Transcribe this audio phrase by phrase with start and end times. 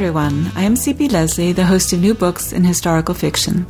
[0.00, 0.50] everyone.
[0.54, 1.10] I am C.P.
[1.10, 3.66] Lesley, the host of New Books in Historical Fiction.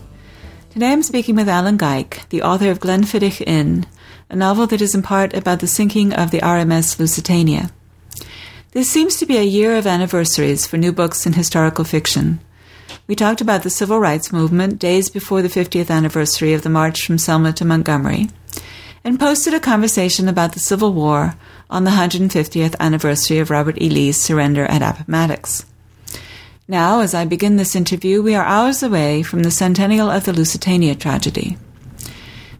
[0.71, 3.85] Today I'm speaking with Alan Geik, the author of Glenfiddich Inn,
[4.29, 7.73] a novel that is in part about the sinking of the RMS Lusitania.
[8.71, 12.39] This seems to be a year of anniversaries for new books in historical fiction.
[13.09, 17.05] We talked about the civil rights movement days before the 50th anniversary of the march
[17.05, 18.29] from Selma to Montgomery,
[19.03, 21.35] and posted a conversation about the Civil War
[21.69, 23.91] on the 150th anniversary of Robert E.
[23.91, 25.67] Lee's surrender at Appomattox.
[26.71, 30.33] Now, as I begin this interview, we are hours away from the centennial of the
[30.33, 31.59] Lusitania tragedy.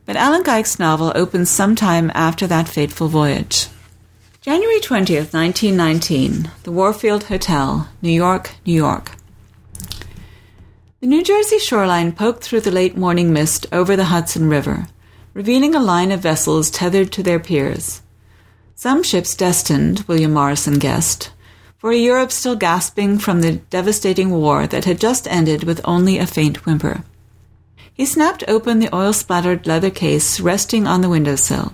[0.05, 3.69] But Alan Geik's novel opens sometime after that fateful voyage.
[4.41, 9.13] January 20th, 1919, the Warfield Hotel, New York, New York.
[10.99, 14.89] The New Jersey shoreline poked through the late morning mist over the Hudson River,
[15.35, 18.03] revealing a line of vessels tethered to their piers.
[18.75, 21.31] Some ships destined, William Morrison guessed,
[21.81, 26.19] for a Europe still gasping from the devastating war that had just ended with only
[26.19, 27.03] a faint whimper.
[27.95, 31.73] He snapped open the oil splattered leather case resting on the windowsill,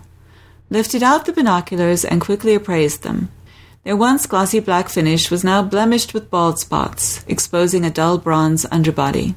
[0.71, 3.33] lifted out the binoculars, and quickly appraised them.
[3.83, 8.65] Their once glossy black finish was now blemished with bald spots, exposing a dull bronze
[8.71, 9.35] underbody.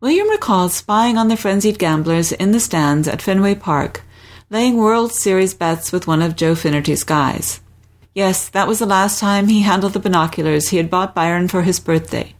[0.00, 4.02] William recalled spying on the frenzied gamblers in the stands at Fenway Park,
[4.50, 7.60] laying World Series bets with one of Joe Finnerty's guys.
[8.14, 11.62] Yes, that was the last time he handled the binoculars he had bought Byron for
[11.62, 12.34] his birthday.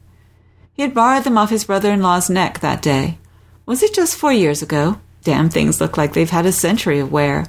[0.73, 3.19] He had borrowed them off his brother in law's neck that day.
[3.67, 5.01] Was it just four years ago?
[5.23, 7.47] Damn things look like they've had a century of wear.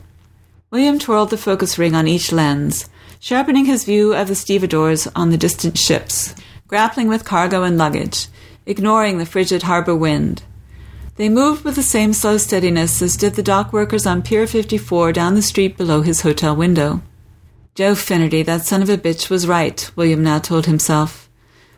[0.69, 5.31] William twirled the focus ring on each lens, sharpening his view of the stevedores on
[5.31, 6.35] the distant ships,
[6.67, 8.27] grappling with cargo and luggage,
[8.65, 10.43] ignoring the frigid harbor wind.
[11.15, 15.11] They moved with the same slow steadiness as did the dock workers on Pier 54
[15.11, 17.01] down the street below his hotel window.
[17.73, 21.29] Joe Finnerty, that son of a bitch, was right, William now told himself.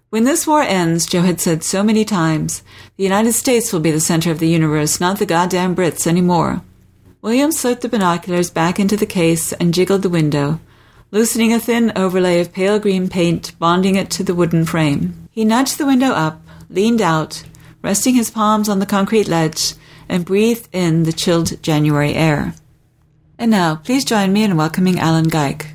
[0.09, 2.63] When this war ends, Joe had said so many times,
[2.97, 6.63] the United States will be the center of the universe, not the goddamn Brits anymore.
[7.21, 10.59] William slipped the binoculars back into the case and jiggled the window,
[11.11, 15.29] loosening a thin overlay of pale green paint, bonding it to the wooden frame.
[15.29, 17.43] He nudged the window up, leaned out,
[17.83, 19.75] resting his palms on the concrete ledge,
[20.09, 22.55] and breathed in the chilled January air.
[23.37, 25.72] And now, please join me in welcoming Alan Geik.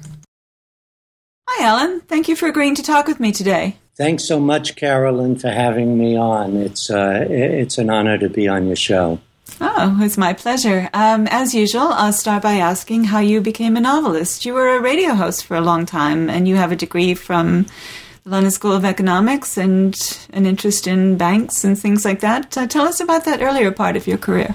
[1.50, 2.00] Hi, Alan.
[2.00, 3.78] Thank you for agreeing to talk with me today.
[3.96, 6.56] Thanks so much, Carolyn, for having me on.
[6.56, 9.18] It's uh, it's an honor to be on your show.
[9.60, 10.90] Oh, it's my pleasure.
[10.92, 14.44] Um, as usual, I'll start by asking how you became a novelist.
[14.44, 17.64] You were a radio host for a long time, and you have a degree from
[18.24, 19.96] the London School of Economics and
[20.34, 22.56] an interest in banks and things like that.
[22.58, 24.54] Uh, tell us about that earlier part of your career.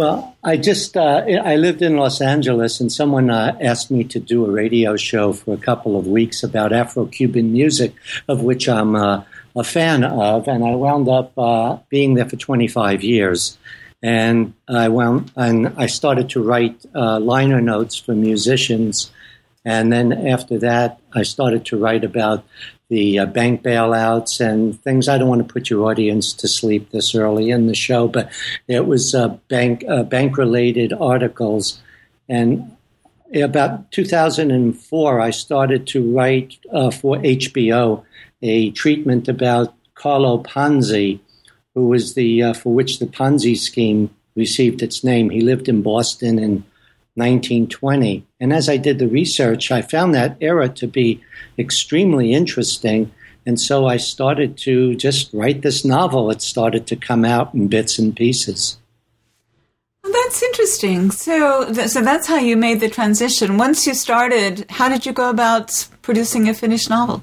[0.00, 4.18] Well, I just uh, I lived in Los Angeles, and someone uh, asked me to
[4.18, 7.92] do a radio show for a couple of weeks about Afro-Cuban music,
[8.26, 9.24] of which I'm uh,
[9.54, 13.58] a fan of, and I wound up uh, being there for 25 years.
[14.02, 19.10] And I wound and I started to write uh, liner notes for musicians,
[19.66, 22.42] and then after that, I started to write about
[22.90, 25.08] the uh, bank bailouts and things.
[25.08, 28.30] I don't want to put your audience to sleep this early in the show, but
[28.66, 31.80] it was uh, bank uh, bank related articles.
[32.28, 32.76] And
[33.34, 38.04] about 2004, I started to write uh, for HBO
[38.42, 41.20] a treatment about Carlo Ponzi,
[41.74, 45.30] who was the uh, for which the Ponzi scheme received its name.
[45.30, 46.64] He lived in Boston in
[47.14, 48.26] 1920.
[48.38, 51.22] And as I did the research, I found that era to be
[51.58, 53.12] extremely interesting.
[53.46, 56.30] And so I started to just write this novel.
[56.30, 58.78] It started to come out in bits and pieces.
[60.02, 61.10] Well, that's interesting.
[61.10, 63.58] So, th- so that's how you made the transition.
[63.58, 67.22] Once you started, how did you go about producing a finished novel?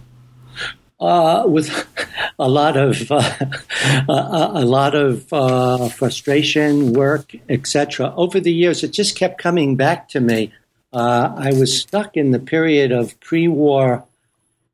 [0.99, 1.85] Uh, with
[2.39, 3.21] a lot of uh,
[4.09, 8.13] a, a, lot of uh, frustration, work, etc.
[8.15, 10.51] Over the years, it just kept coming back to me.
[10.91, 14.05] Uh, I was stuck in the period of pre-war,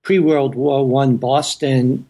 [0.03, 2.07] pre-World War One Boston.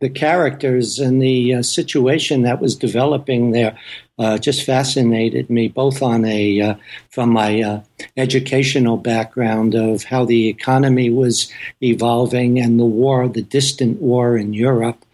[0.00, 3.78] The characters and the uh, situation that was developing there
[4.18, 6.74] uh, just fascinated me, both on a uh,
[7.10, 7.80] from my uh,
[8.16, 11.50] educational background of how the economy was
[11.82, 15.04] evolving and the war, the distant war in Europe,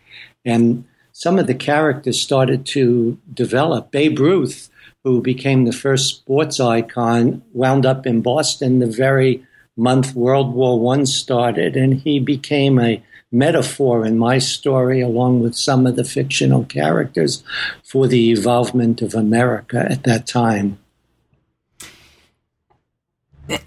[0.44, 3.90] and some of the characters started to develop.
[3.90, 4.70] Babe Ruth,
[5.04, 9.46] who became the first sports icon, wound up in Boston the very
[9.76, 15.56] month World War One started, and he became a metaphor in my story, along with
[15.56, 17.42] some of the fictional characters,
[17.84, 20.78] for the evolvement of America at that time.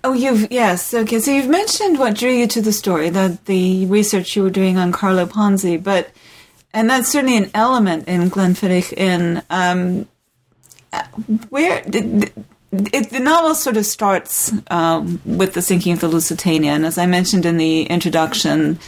[0.04, 1.20] Oh, you've yes, okay.
[1.20, 4.78] So you've mentioned what drew you to the story, that the research you were doing
[4.78, 6.10] on Carlo Ponzi, but
[6.74, 9.44] and that's certainly an element in Glenfiddich Inn.
[9.50, 10.08] Um,
[11.50, 12.32] where did,
[12.72, 16.98] it, the novel sort of starts um, with the sinking of the Lusitania, and as
[16.98, 18.80] I mentioned in the introduction,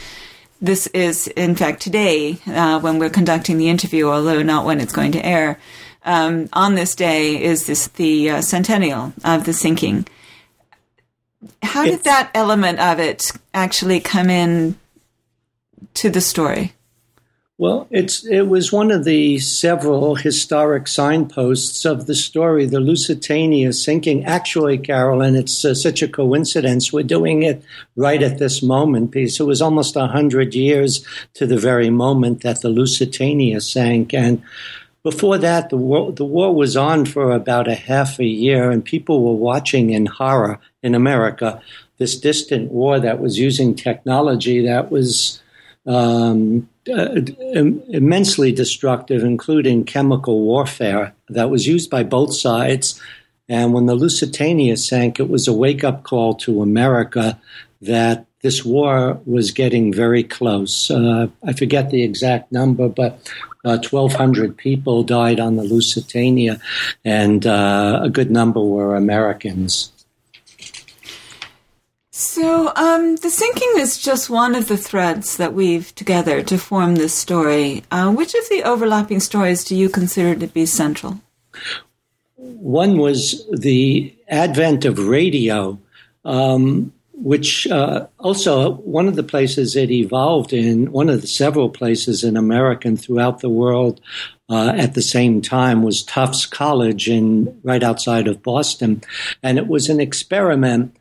[0.66, 4.94] this is in fact today uh, when we're conducting the interview, although not when it's
[4.94, 5.60] going to air.
[6.04, 10.08] Um, on this day is this the uh, centennial of the sinking.
[11.64, 14.78] How did that element of it actually come in
[15.96, 16.75] to the story?
[17.58, 23.72] Well, it's it was one of the several historic signposts of the story, the Lusitania
[23.72, 24.26] sinking.
[24.26, 26.92] Actually, Carolyn, it's uh, such a coincidence.
[26.92, 27.64] We're doing it
[27.96, 31.06] right at this moment because it was almost a hundred years
[31.36, 34.44] to the very moment that the Lusitania sank, and
[35.02, 38.84] before that, the war, the war was on for about a half a year, and
[38.84, 41.62] people were watching in horror in America
[42.00, 45.42] this distant war that was using technology that was
[45.86, 47.22] um, uh,
[47.90, 53.02] immensely destructive, including chemical warfare that was used by both sides.
[53.50, 57.40] And when the Lusitania sank, it was a wake up call to America
[57.82, 60.92] that this war was getting very close.
[60.92, 63.20] Uh, I forget the exact number, but
[63.64, 66.62] uh, 1,200 people died on the Lusitania,
[67.04, 69.92] and uh, a good number were Americans.
[72.18, 76.96] So, um, the sinking is just one of the threads that weave together to form
[76.96, 77.84] this story.
[77.92, 81.20] Uh, which of the overlapping stories do you consider to be central?
[82.38, 85.78] One was the advent of radio,
[86.24, 91.70] um, which uh, also one of the places it evolved in, one of the several
[91.70, 94.00] places in America and throughout the world
[94.50, 99.04] uh, at the same time was Tufts College in right outside of Boston,
[99.44, 100.96] and it was an experiment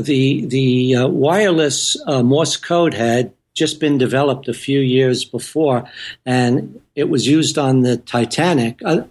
[0.00, 5.88] the the uh, wireless uh, Morse code had just been developed a few years before,
[6.26, 8.80] and it was used on the Titanic.
[8.84, 9.02] Uh,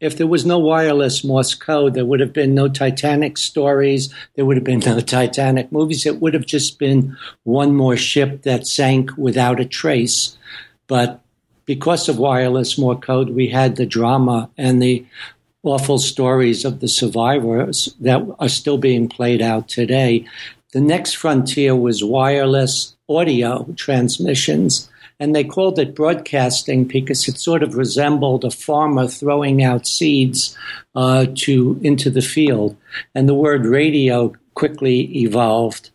[0.00, 4.12] if there was no wireless Morse code, there would have been no Titanic stories.
[4.34, 6.06] There would have been no Titanic movies.
[6.06, 10.36] It would have just been one more ship that sank without a trace.
[10.86, 11.20] But
[11.66, 15.06] because of wireless Morse code, we had the drama and the
[15.64, 20.26] awful stories of the survivors that are still being played out today.
[20.72, 27.62] The next frontier was wireless audio transmissions, and they called it broadcasting because it sort
[27.62, 30.56] of resembled a farmer throwing out seeds
[30.94, 32.76] uh, to into the field.
[33.14, 35.90] And the word radio quickly evolved,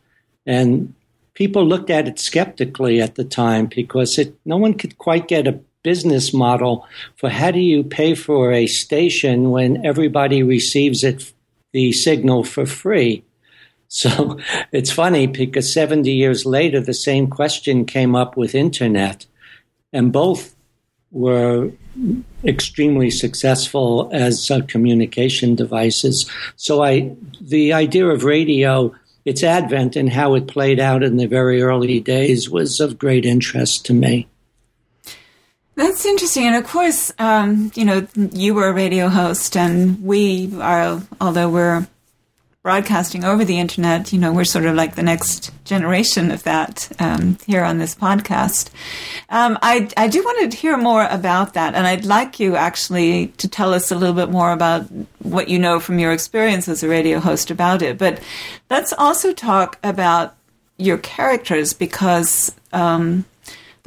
[0.46, 0.94] and
[1.34, 5.48] people looked at it skeptically at the time because it, no one could quite get
[5.48, 11.32] a business model for how do you pay for a station when everybody receives it
[11.72, 13.24] the signal for free.
[13.88, 14.40] So
[14.72, 19.26] it's funny because 70 years later, the same question came up with internet,
[19.94, 20.56] and both
[21.12, 21.72] were
[22.44, 26.30] extremely successful as uh, communication devices.
[26.56, 28.94] So I, the idea of radio,
[29.26, 33.26] its advent and how it played out in the very early days was of great
[33.26, 34.28] interest to me.
[35.80, 36.46] That's interesting.
[36.46, 41.48] And of course, um, you know, you were a radio host, and we are, although
[41.48, 41.88] we're
[42.64, 46.92] broadcasting over the internet, you know, we're sort of like the next generation of that
[47.00, 48.72] um, here on this podcast.
[49.30, 53.28] Um, I, I do want to hear more about that, and I'd like you actually
[53.38, 54.82] to tell us a little bit more about
[55.20, 57.98] what you know from your experience as a radio host about it.
[57.98, 58.22] But
[58.70, 60.36] let's also talk about
[60.76, 63.24] your characters because um,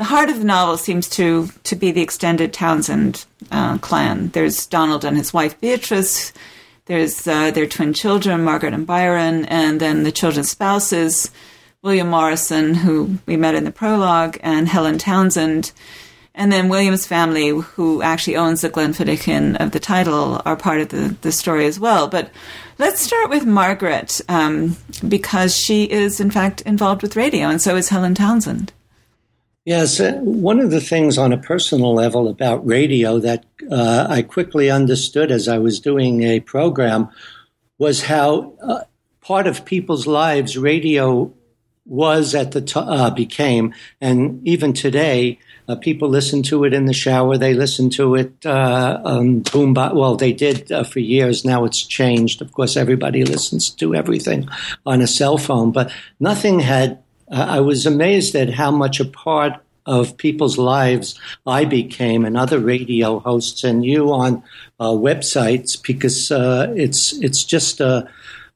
[0.02, 4.30] the heart of the novel seems to to be the extended Townsend uh, clan.
[4.30, 6.32] There's Donald and his wife Beatrice.
[6.86, 11.30] There's uh, their twin children, Margaret and Byron, and then the children's spouses,
[11.82, 15.70] William Morrison, who we met in the prologue, and Helen Townsend.
[16.34, 20.80] And then William's family, who actually owns the Glenfiddich Inn of the title, are part
[20.80, 22.08] of the, the story as well.
[22.08, 22.32] But
[22.76, 27.76] let's start with Margaret, um, because she is, in fact, involved with radio, and so
[27.76, 28.72] is Helen Townsend.
[29.64, 34.22] Yes, uh, one of the things on a personal level about radio that uh, I
[34.22, 37.08] quickly understood as I was doing a program
[37.78, 38.80] was how uh,
[39.20, 41.32] part of people's lives radio
[41.86, 45.38] was at the t- uh, became, and even today,
[45.68, 47.36] uh, people listen to it in the shower.
[47.36, 49.74] They listen to it uh, on boom.
[49.74, 51.44] Well, they did for years.
[51.44, 52.40] Now it's changed.
[52.40, 54.48] Of course, everybody listens to everything
[54.86, 57.01] on a cell phone, but nothing had
[57.32, 59.54] I was amazed at how much a part
[59.86, 64.42] of people's lives I became and other radio hosts and you on
[64.78, 68.08] uh, websites because uh, it's it's just a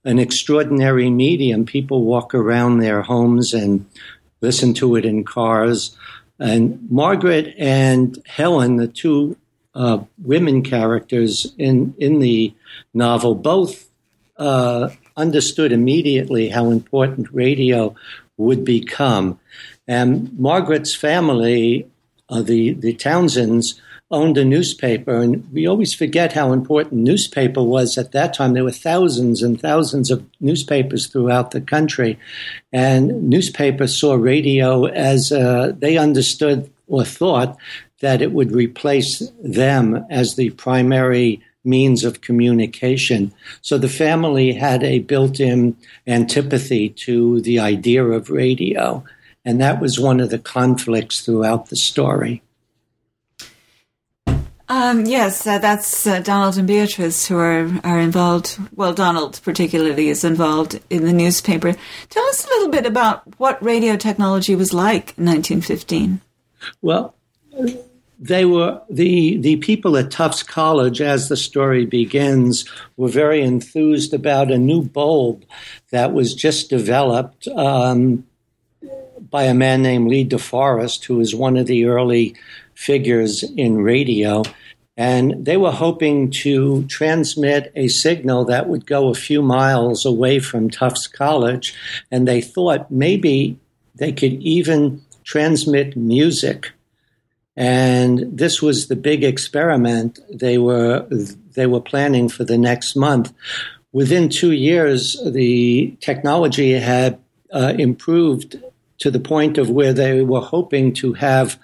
[0.04, 1.64] an extraordinary medium.
[1.64, 3.86] People walk around their homes and
[4.40, 5.96] listen to it in cars.
[6.38, 9.36] And Margaret and Helen, the two
[9.74, 12.54] uh, women characters in, in the
[12.94, 13.90] novel, both
[14.36, 17.94] uh, understood immediately how important radio
[18.36, 19.38] would become.
[19.88, 21.88] And Margaret's family,
[22.28, 27.98] uh, the, the Townsends, owned a newspaper, and we always forget how important newspaper was
[27.98, 28.52] at that time.
[28.52, 32.18] There were thousands and thousands of newspapers throughout the country,
[32.72, 37.56] and newspapers saw radio as uh, they understood or thought
[38.00, 43.32] that it would replace them as the primary means of communication.
[43.60, 49.04] So the family had a built in antipathy to the idea of radio.
[49.44, 52.42] And that was one of the conflicts throughout the story.
[54.68, 58.58] Um, yes, uh, that's uh, Donald and Beatrice who are, are involved.
[58.74, 61.76] Well, Donald particularly is involved in the newspaper.
[62.10, 66.20] Tell us a little bit about what radio technology was like in 1915.
[66.82, 67.14] Well,
[68.18, 72.64] they were the the people at Tufts College, as the story begins,
[72.96, 75.44] were very enthused about a new bulb
[75.90, 78.26] that was just developed um,
[79.30, 82.34] by a man named Lee DeForest, who was one of the early
[82.74, 84.42] figures in radio.
[84.98, 90.38] And they were hoping to transmit a signal that would go a few miles away
[90.38, 91.74] from Tufts College.
[92.10, 93.58] And they thought maybe
[93.94, 96.72] they could even transmit music
[97.56, 101.06] and this was the big experiment they were
[101.54, 103.32] they were planning for the next month.
[103.92, 107.18] Within two years, the technology had
[107.52, 108.56] uh, improved
[108.98, 111.58] to the point of where they were hoping to have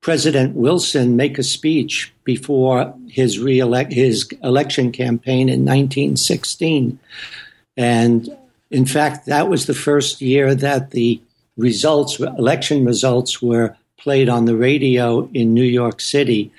[0.00, 6.98] President Wilson make a speech before his re-elect his election campaign in 1916,
[7.76, 8.36] and
[8.70, 11.20] in fact, that was the first year that the
[11.56, 16.52] results, election results, were played on the radio in New York City,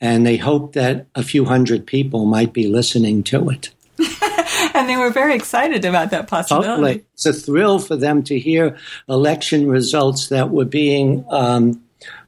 [0.00, 3.70] and they hoped that a few hundred people might be listening to it.
[4.74, 6.68] and they were very excited about that possibility.
[6.68, 7.04] Totally.
[7.14, 8.76] It's a thrill for them to hear
[9.08, 11.82] election results that were being um,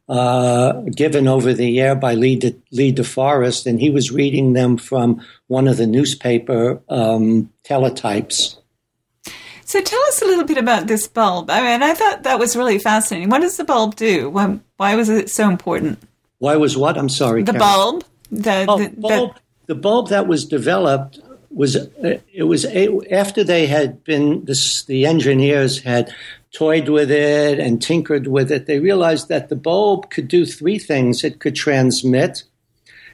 [0.08, 4.76] uh, given over the air by Lee, De, Lee DeForest, and he was reading them
[4.76, 8.56] from one of the newspaper um, teletypes.
[9.70, 11.48] So tell us a little bit about this bulb.
[11.48, 13.28] I mean, I thought that was really fascinating.
[13.28, 14.28] What does the bulb do?
[14.28, 16.02] Why, why was it so important?
[16.38, 16.98] Why was what?
[16.98, 17.44] I'm sorry.
[17.44, 17.60] The Karen.
[17.60, 18.04] bulb.
[18.32, 19.34] The, oh, the, bulb.
[19.34, 24.82] The, the bulb that was developed was uh, it was after they had been this,
[24.86, 26.12] the engineers had
[26.52, 28.66] toyed with it and tinkered with it.
[28.66, 32.42] They realized that the bulb could do three things: it could transmit,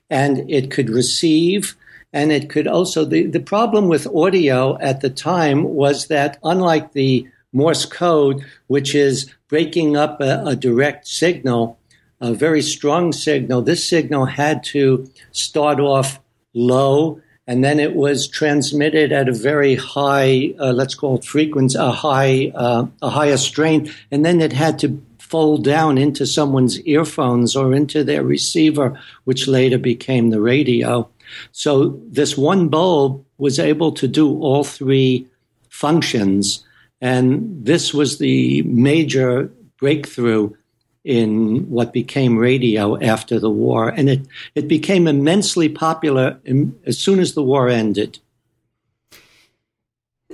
[0.09, 1.77] and it could receive,
[2.17, 6.95] and it could also, the, the problem with audio at the time was that unlike
[6.95, 11.79] the Morse code, which is breaking up a, a direct signal,
[12.23, 16.19] a very strong signal, this signal had to start off
[16.55, 21.79] low and then it was transmitted at a very high, uh, let's call it frequency,
[21.79, 26.81] a high, uh, a higher strength, and then it had to fold down into someone's
[26.81, 31.09] earphones or into their receiver, which later became the radio.
[31.52, 35.26] So this one bulb was able to do all three
[35.68, 36.64] functions.
[37.00, 40.50] And this was the major breakthrough
[41.04, 43.88] in what became radio after the war.
[43.88, 48.18] And it, it became immensely popular in, as soon as the war ended.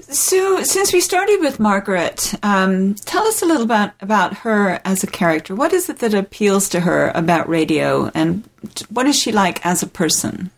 [0.01, 5.05] So, since we started with Margaret, um, tell us a little about about her as
[5.05, 5.55] a character.
[5.55, 8.49] What is it that appeals to her about radio, and
[8.89, 10.51] what is she like as a person?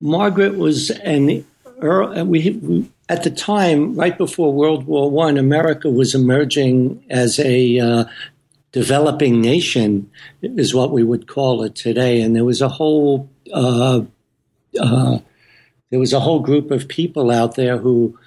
[0.00, 1.44] Margaret was an
[1.80, 7.78] we, we at the time, right before World War One, America was emerging as a
[7.78, 8.04] uh,
[8.72, 10.10] developing nation,
[10.42, 14.02] is what we would call it today, and there was a whole uh,
[14.78, 15.18] uh,
[15.90, 18.18] there was a whole group of people out there who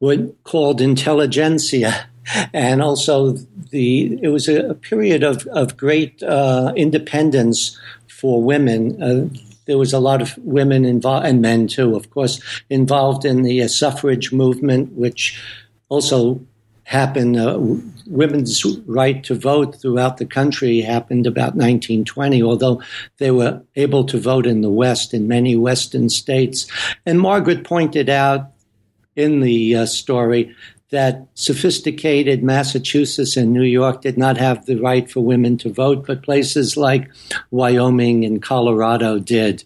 [0.00, 2.08] were called intelligentsia.
[2.52, 3.36] And also,
[3.70, 7.78] the it was a, a period of of great uh, independence
[8.08, 9.30] for women.
[9.66, 13.62] There was a lot of women involved, and men too, of course, involved in the
[13.62, 15.40] uh, suffrage movement, which
[15.88, 16.40] also
[16.84, 17.36] happened.
[17.36, 17.58] Uh,
[18.06, 22.80] women's right to vote throughout the country happened about 1920, although
[23.18, 26.66] they were able to vote in the West in many Western states.
[27.04, 28.52] And Margaret pointed out
[29.16, 30.54] in the uh, story
[30.90, 36.06] that sophisticated Massachusetts and New York did not have the right for women to vote,
[36.06, 37.10] but places like
[37.50, 39.64] Wyoming and Colorado did.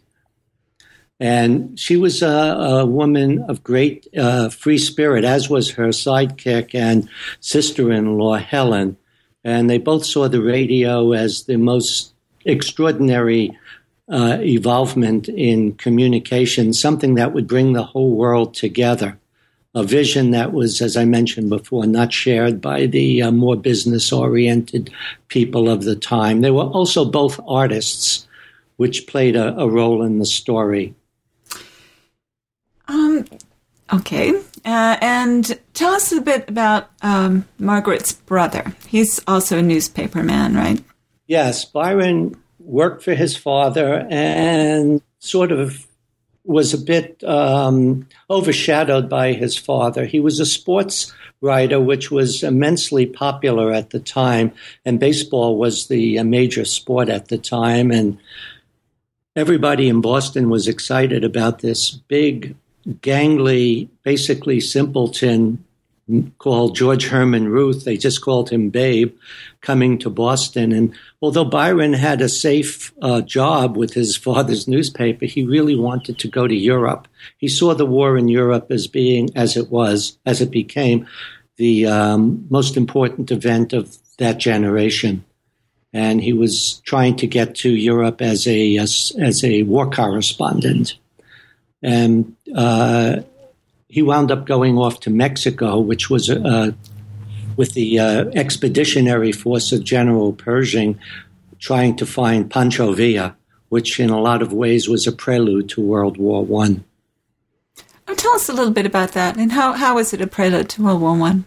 [1.19, 6.75] And she was a, a woman of great uh, free spirit, as was her sidekick
[6.75, 7.11] and
[7.41, 8.97] sister in law, Helen.
[9.45, 12.15] And they both saw the radio as the most
[12.47, 13.57] extraordinary
[14.09, 19.20] uh, evolvement in communication, something that would bring the whole world together.
[19.75, 24.12] A vision that was, as I mentioned before, not shared by the uh, more business
[24.12, 24.91] oriented
[25.29, 26.41] people of the time.
[26.41, 28.27] They were also both artists,
[28.77, 30.95] which played a, a role in the story.
[32.89, 33.25] Um,
[33.93, 34.35] okay.
[34.65, 38.75] Uh, and tell us a bit about um, Margaret's brother.
[38.89, 40.83] He's also a newspaper man, right?
[41.29, 45.87] Yes, Byron worked for his father and sort of
[46.44, 50.04] was a bit um, overshadowed by his father.
[50.04, 54.52] He was a sports writer, which was immensely popular at the time,
[54.85, 57.90] and baseball was the major sport at the time.
[57.90, 58.18] And
[59.37, 62.56] everybody in Boston was excited about this big,
[62.87, 65.64] gangly, basically simpleton
[66.38, 67.85] called George Herman Ruth.
[67.85, 69.14] They just called him Babe,
[69.61, 70.73] coming to Boston.
[70.73, 76.19] And although Byron had a safe uh, job with his father's newspaper, he really wanted
[76.19, 77.09] to go to Europe.
[77.38, 81.07] He saw the war in Europe as being, as it was, as it became,
[81.57, 85.25] the um, most important event of that generation.
[85.93, 90.97] And he was trying to get to Europe as a as, as a war correspondent.
[91.83, 93.23] And uh,
[93.90, 96.70] he wound up going off to Mexico, which was uh,
[97.56, 100.99] with the uh, expeditionary force of General Pershing,
[101.59, 103.37] trying to find Pancho Villa,
[103.68, 106.85] which in a lot of ways was a prelude to World War One.
[108.06, 110.68] Oh, tell us a little bit about that, and how how was it a prelude
[110.70, 111.44] to World War One?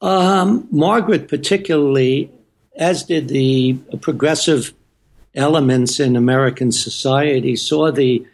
[0.00, 2.30] Um, Margaret, particularly,
[2.74, 4.72] as did the progressive
[5.34, 8.26] elements in American society, saw the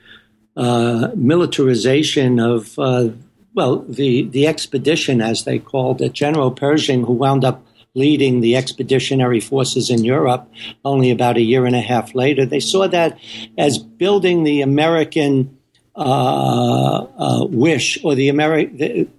[0.56, 3.08] uh, militarization of uh,
[3.54, 8.56] well, the, the expedition, as they called it, General Pershing, who wound up leading the
[8.56, 10.50] expeditionary forces in Europe
[10.84, 13.18] only about a year and a half later, they saw that
[13.58, 15.58] as building the American
[15.94, 19.12] uh, uh, wish or the American.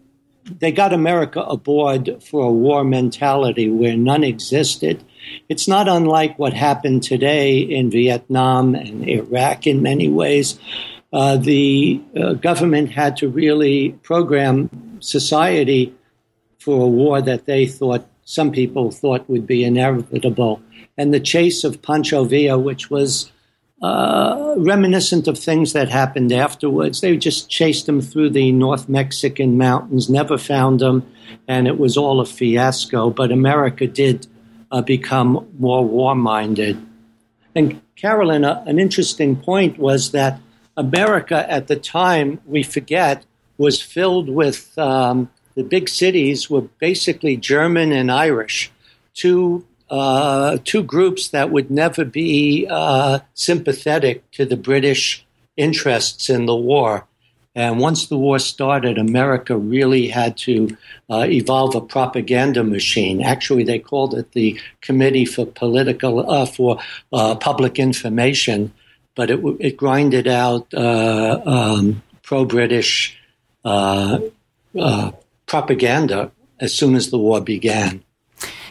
[0.60, 5.04] They got America aboard for a war mentality where none existed.
[5.48, 10.60] It's not unlike what happened today in Vietnam and Iraq in many ways,
[11.14, 15.94] uh, the uh, government had to really program society
[16.60, 20.62] for a war that they thought some people thought would be inevitable.
[20.98, 23.32] And the chase of Pancho Villa, which was
[23.84, 27.02] uh, reminiscent of things that happened afterwards.
[27.02, 31.06] They just chased him through the North Mexican mountains, never found him,
[31.50, 33.10] and it was all a fiasco.
[33.10, 34.26] But America did
[34.72, 36.82] uh, become more war minded.
[37.54, 40.40] And Carolyn, uh, an interesting point was that
[40.76, 43.26] America at the time, we forget,
[43.58, 48.72] was filled with um, the big cities were basically German and Irish,
[49.14, 55.24] two uh, two groups that would never be uh, sympathetic to the British
[55.56, 57.06] interests in the war.
[57.56, 60.76] And once the war started, America really had to
[61.08, 63.22] uh, evolve a propaganda machine.
[63.22, 66.80] Actually, they called it the Committee for Political uh, for
[67.12, 68.74] uh, Public Information,
[69.16, 73.18] but it, it grinded out uh, um, pro British
[73.66, 74.20] uh,
[74.80, 75.12] uh,
[75.46, 78.04] propaganda as soon as the war began.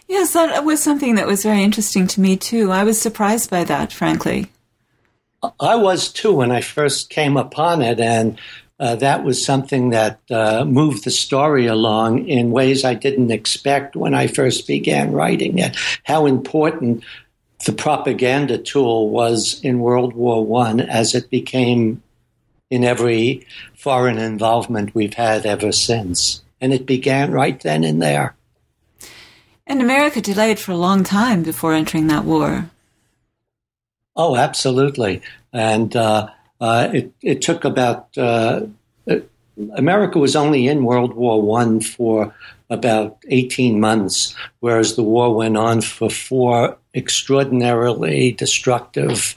[0.09, 2.71] Yes, that was something that was very interesting to me too.
[2.71, 4.51] I was surprised by that, frankly.
[5.59, 8.39] I was too when I first came upon it, and
[8.79, 13.97] uh, that was something that uh, moved the story along in ways I didn't expect
[13.97, 15.77] when I first began writing it.
[16.05, 17.05] How important
[17.65, 22.03] the propaganda tool was in World War One as it became
[22.71, 26.43] in every foreign involvement we've had ever since.
[26.61, 28.35] And it began right then and there.
[29.67, 32.71] And America delayed for a long time before entering that war.
[34.17, 35.23] Oh, absolutely.
[35.53, 36.29] And uh,
[36.61, 38.63] uh, it, it took about, uh,
[39.77, 42.35] America was only in World War One for
[42.71, 49.37] about 18 months, whereas the war went on for four extraordinarily destructive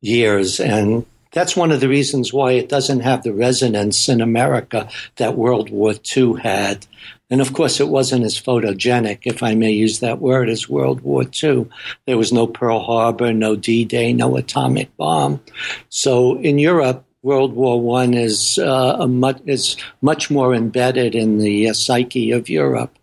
[0.00, 0.60] years.
[0.60, 5.36] And that's one of the reasons why it doesn't have the resonance in America that
[5.36, 6.86] World War II had.
[7.30, 11.02] And of course, it wasn't as photogenic, if I may use that word, as World
[11.02, 11.68] War II.
[12.06, 15.40] There was no Pearl Harbor, no D Day, no atomic bomb.
[15.88, 21.68] So in Europe, World War One is uh, much is much more embedded in the
[21.68, 22.98] uh, psyche of Europe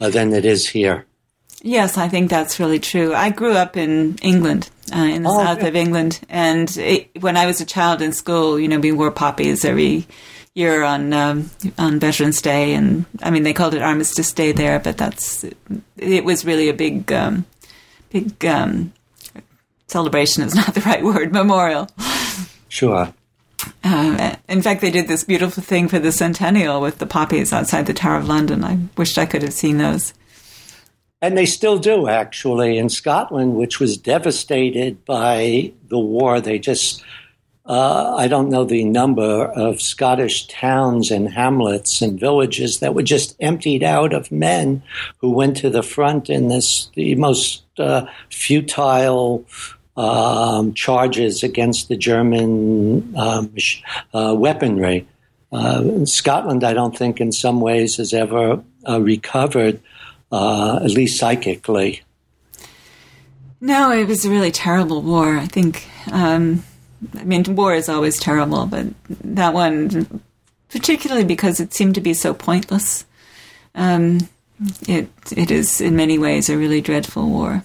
[0.00, 1.06] uh, than it is here.
[1.66, 3.14] Yes, I think that's really true.
[3.14, 5.68] I grew up in England, uh, in the oh, south yeah.
[5.68, 9.10] of England, and it, when I was a child in school, you know, we wore
[9.10, 10.06] poppies every
[10.52, 14.78] year on um, on Veterans Day, and I mean, they called it Armistice Day there,
[14.78, 15.46] but that's
[15.96, 17.46] it was really a big, um,
[18.10, 18.92] big um,
[19.86, 20.42] celebration.
[20.42, 21.32] Is not the right word.
[21.32, 21.88] Memorial.
[22.68, 23.14] Sure.
[23.82, 27.86] Uh, in fact, they did this beautiful thing for the centennial with the poppies outside
[27.86, 28.62] the Tower of London.
[28.64, 30.12] I wished I could have seen those.
[31.24, 32.76] And they still do, actually.
[32.76, 37.02] In Scotland, which was devastated by the war, they just,
[37.64, 43.02] uh, I don't know the number of Scottish towns and hamlets and villages that were
[43.02, 44.82] just emptied out of men
[45.16, 49.46] who went to the front in this, the most uh, futile,
[49.96, 53.50] um, charges against the German um,
[54.12, 55.08] uh, weaponry.
[55.50, 59.80] Uh, Scotland, I don't think, in some ways, has ever uh, recovered,
[60.32, 62.02] uh, at least psychically.
[63.60, 65.36] No, it was a really terrible war.
[65.36, 65.88] I think.
[66.12, 66.64] Um,
[67.18, 70.22] I mean, war is always terrible, but that one,
[70.70, 73.04] particularly because it seemed to be so pointless,
[73.74, 74.28] um,
[74.88, 77.64] it it is in many ways a really dreadful war.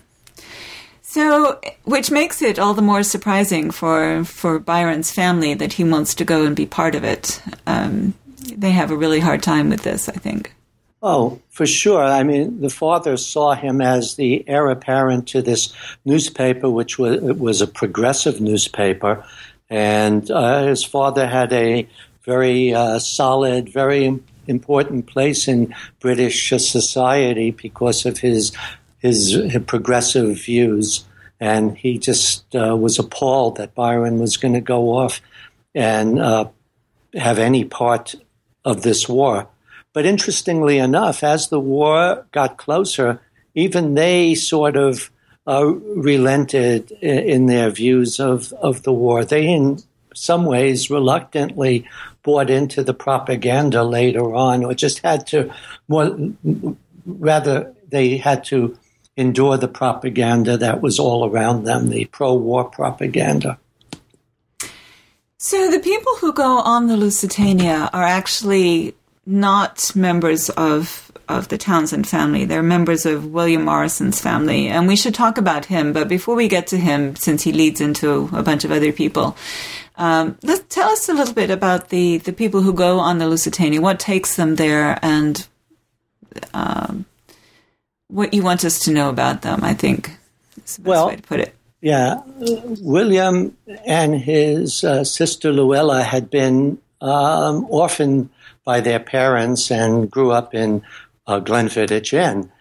[1.02, 6.14] So, which makes it all the more surprising for for Byron's family that he wants
[6.16, 7.42] to go and be part of it.
[7.66, 8.14] Um,
[8.56, 10.54] they have a really hard time with this, I think.
[11.02, 12.04] Oh, for sure.
[12.04, 17.22] I mean, the father saw him as the heir apparent to this newspaper, which was
[17.22, 19.24] was a progressive newspaper,
[19.70, 21.88] and uh, his father had a
[22.26, 28.52] very uh, solid, very important place in British society because of his
[28.98, 31.06] his, his progressive views,
[31.40, 35.22] and he just uh, was appalled that Byron was going to go off
[35.74, 36.50] and uh,
[37.14, 38.16] have any part
[38.66, 39.48] of this war.
[40.00, 43.20] But interestingly enough, as the war got closer,
[43.54, 45.12] even they sort of
[45.46, 49.26] uh, relented in, in, their views of, of the war.
[49.26, 49.80] They, in
[50.16, 51.86] some ways, reluctantly
[52.24, 55.54] bought into the propaganda later on, or just had to,
[55.90, 56.18] more,
[57.06, 58.80] rather, they had to
[59.18, 63.60] endure the propaganda that was all around them, the pro war propaganda.
[65.42, 68.96] So the people who go on the Lusitania are actually
[69.30, 72.46] not members of of the Townsend family.
[72.46, 75.94] They're members of William Morrison's family, and we should talk about him.
[75.94, 79.38] But before we get to him, since he leads into a bunch of other people,
[79.96, 83.28] um, let's tell us a little bit about the the people who go on the
[83.28, 83.80] Lusitania.
[83.80, 85.48] What takes them there, and
[86.54, 87.06] um,
[88.08, 90.10] what you want us to know about them, I think
[90.66, 91.56] is the best well, way to put it.
[91.82, 92.22] Yeah,
[92.82, 98.30] William and his uh, sister Luella had been um, orphaned
[98.70, 100.82] by their parents and grew up in
[101.28, 102.52] uh, Glenfiddich Inn.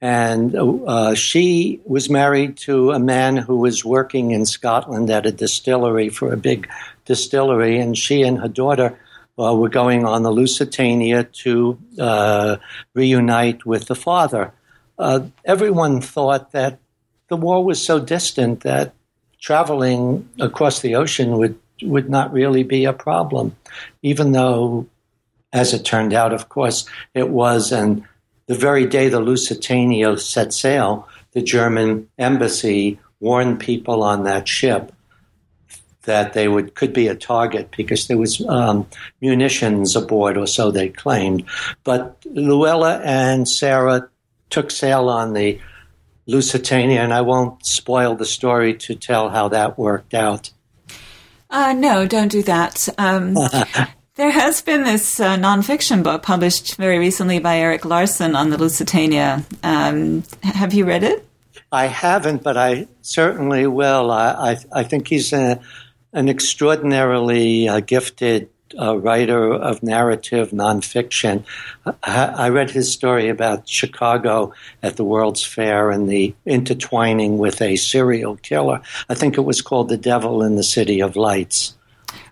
[0.00, 5.32] And uh, she was married to a man who was working in Scotland at a
[5.44, 6.68] distillery for a big
[7.04, 8.88] distillery, and she and her daughter
[9.38, 12.56] uh, were going on the Lusitania to uh,
[12.94, 14.52] reunite with the father
[14.98, 16.78] uh, everyone thought that
[17.28, 18.94] the war was so distant that
[19.40, 23.54] traveling across the ocean would would not really be a problem,
[24.00, 24.86] even though,
[25.56, 27.72] as it turned out, of course, it was.
[27.72, 28.04] And
[28.46, 34.92] the very day the Lusitania set sail, the German embassy warned people on that ship
[36.02, 38.86] that they would could be a target because there was um,
[39.20, 41.42] munitions aboard, or so they claimed.
[41.84, 44.08] But Luella and Sarah
[44.50, 45.58] took sail on the
[46.26, 50.50] Lusitania, and I won't spoil the story to tell how that worked out.
[51.48, 52.88] Uh, no, don't do that.
[52.98, 53.36] Um,
[54.16, 58.56] there has been this uh, nonfiction book published very recently by Erik Larson on the
[58.56, 59.44] Lusitania.
[59.62, 61.26] Um, have you read it?
[61.70, 64.10] I haven't, but I certainly will.
[64.10, 65.60] I, I, I think he's a,
[66.12, 71.44] an extraordinarily uh, gifted a writer of narrative nonfiction.
[72.02, 74.52] I read his story about Chicago
[74.82, 78.82] at the World's Fair and the intertwining with a serial killer.
[79.08, 81.75] I think it was called The Devil in the City of Lights.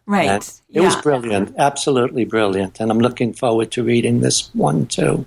[0.06, 0.28] Right.
[0.28, 0.82] And it yeah.
[0.82, 2.80] was brilliant, absolutely brilliant.
[2.80, 5.26] And I'm looking forward to reading this one too.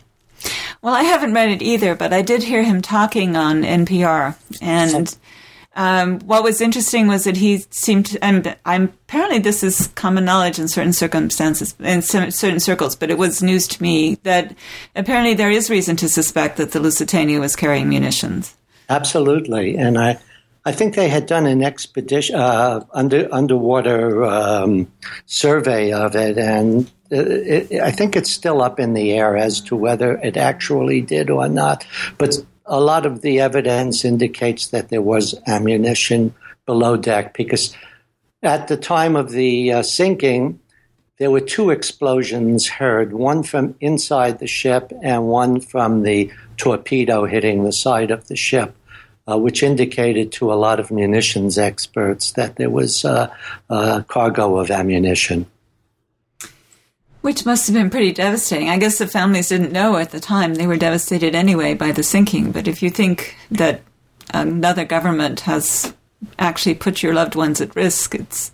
[0.82, 4.36] Well, I haven't read it either, but I did hear him talking on NPR.
[4.62, 5.18] And
[5.76, 10.26] um, what was interesting was that he seemed, to, and I'm apparently this is common
[10.26, 14.56] knowledge in certain circumstances, in certain circles, but it was news to me that
[14.96, 18.56] apparently there is reason to suspect that the Lusitania was carrying munitions.
[18.90, 20.18] Absolutely, and I,
[20.68, 24.92] I think they had done an expedition, uh, under underwater um,
[25.26, 29.62] survey of it, and it, it, I think it's still up in the air as
[29.62, 31.88] to whether it actually did or not.
[32.18, 37.74] But a lot of the evidence indicates that there was ammunition below deck because
[38.44, 40.60] at the time of the uh, sinking,
[41.18, 47.24] there were two explosions heard one from inside the ship and one from the torpedo
[47.24, 48.76] hitting the side of the ship.
[49.30, 53.30] Uh, which indicated to a lot of munitions experts that there was uh,
[53.70, 55.46] a cargo of ammunition.
[57.22, 58.70] Which must have been pretty devastating.
[58.70, 60.54] I guess the families didn't know at the time.
[60.54, 62.54] They were devastated anyway by the sinking.
[62.54, 63.82] But if you think that
[64.34, 65.94] another government has
[66.40, 68.54] actually put your loved ones at risk, it's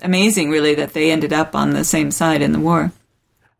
[0.00, 2.90] amazing, really, that they ended up on the same side in the war.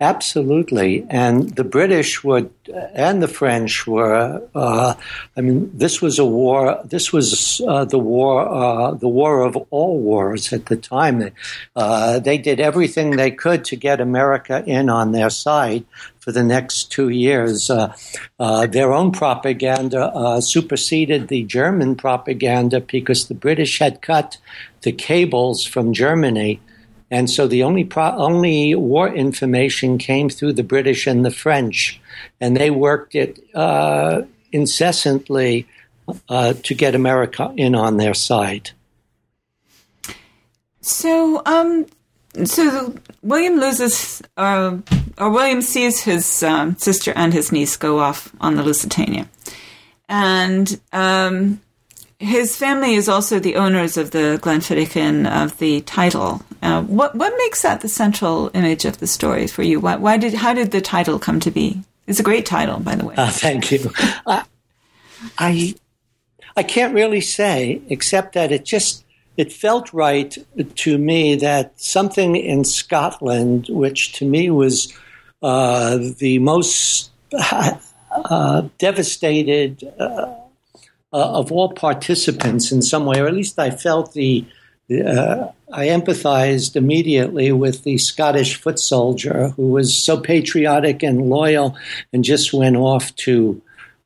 [0.01, 2.51] Absolutely, and the British would,
[2.95, 4.43] and the French were.
[4.53, 4.95] Uh,
[5.37, 6.81] I mean, this was a war.
[6.85, 11.31] This was uh, the war, uh, the war of all wars at the time.
[11.77, 15.85] Uh, they did everything they could to get America in on their side
[16.19, 17.71] for the next two years.
[17.71, 17.95] Uh,
[18.41, 24.39] uh, their own propaganda superseded the German propaganda because the British had cut
[24.83, 26.61] the cables from Germany
[27.15, 32.01] and so the only pro- only war information came through the British and the French,
[32.41, 35.69] and they worked it uh, incessantly
[36.29, 38.73] uh, to get America in on their side.
[40.81, 41.87] So, um,
[42.45, 44.79] so William loses, uh,
[45.17, 49.29] or William sees his um, sister and his niece go off on the Lusitania,
[50.09, 51.61] and um,
[52.25, 56.43] his family is also the owners of the Glenfiddich Inn of the title.
[56.63, 59.79] Uh, what what makes that the central image of the story for you?
[59.81, 61.83] Why, why, did how did the title come to be?
[62.07, 63.15] It's a great title, by the way.
[63.17, 63.91] Uh, thank you.
[64.27, 64.45] I,
[65.39, 65.75] I
[66.57, 69.05] I can't really say except that it just
[69.37, 70.37] it felt right
[70.77, 74.93] to me that something in Scotland, which to me was
[75.43, 79.83] uh, the most uh, devastated
[81.15, 84.45] uh, of all participants in some way, or at least I felt the.
[84.91, 91.77] Uh, I empathized immediately with the Scottish foot soldier who was so patriotic and loyal
[92.13, 93.63] and just went off to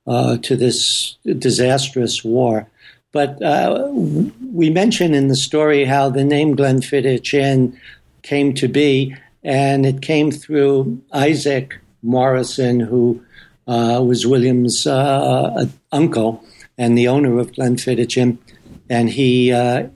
[0.07, 2.68] uh, to this disastrous war.
[3.11, 7.79] But uh, we mention in the story how the name Glenfiddich Inn
[8.23, 13.21] came to be, and it came through Isaac Morrison, who
[13.66, 16.44] uh, was William's uh, uncle
[16.79, 18.38] and the owner of Glenfiddich Inn,
[18.88, 19.88] and he uh,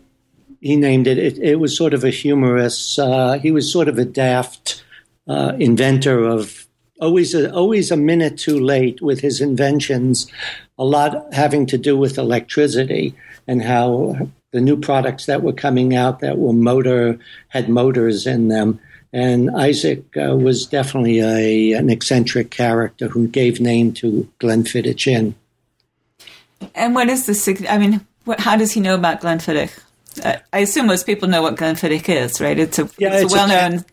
[0.60, 1.56] he named it, it, it.
[1.56, 2.98] was sort of a humorous.
[2.98, 4.84] Uh, he was sort of a daft
[5.26, 6.66] uh, inventor of
[7.00, 10.30] always a, always a minute too late with his inventions.
[10.78, 13.14] A lot having to do with electricity
[13.46, 17.18] and how the new products that were coming out that were motor
[17.48, 18.80] had motors in them.
[19.12, 25.34] And Isaac uh, was definitely a, an eccentric character who gave name to Glenfiddich Inn.
[26.74, 27.66] And what is the?
[27.68, 29.78] I mean, what, how does he know about Glenfiddich?
[30.24, 32.58] Uh, I assume most people know what Glenfiddich is, right?
[32.58, 33.72] It's a, yeah, it's, it's a well-known.
[33.74, 33.84] A,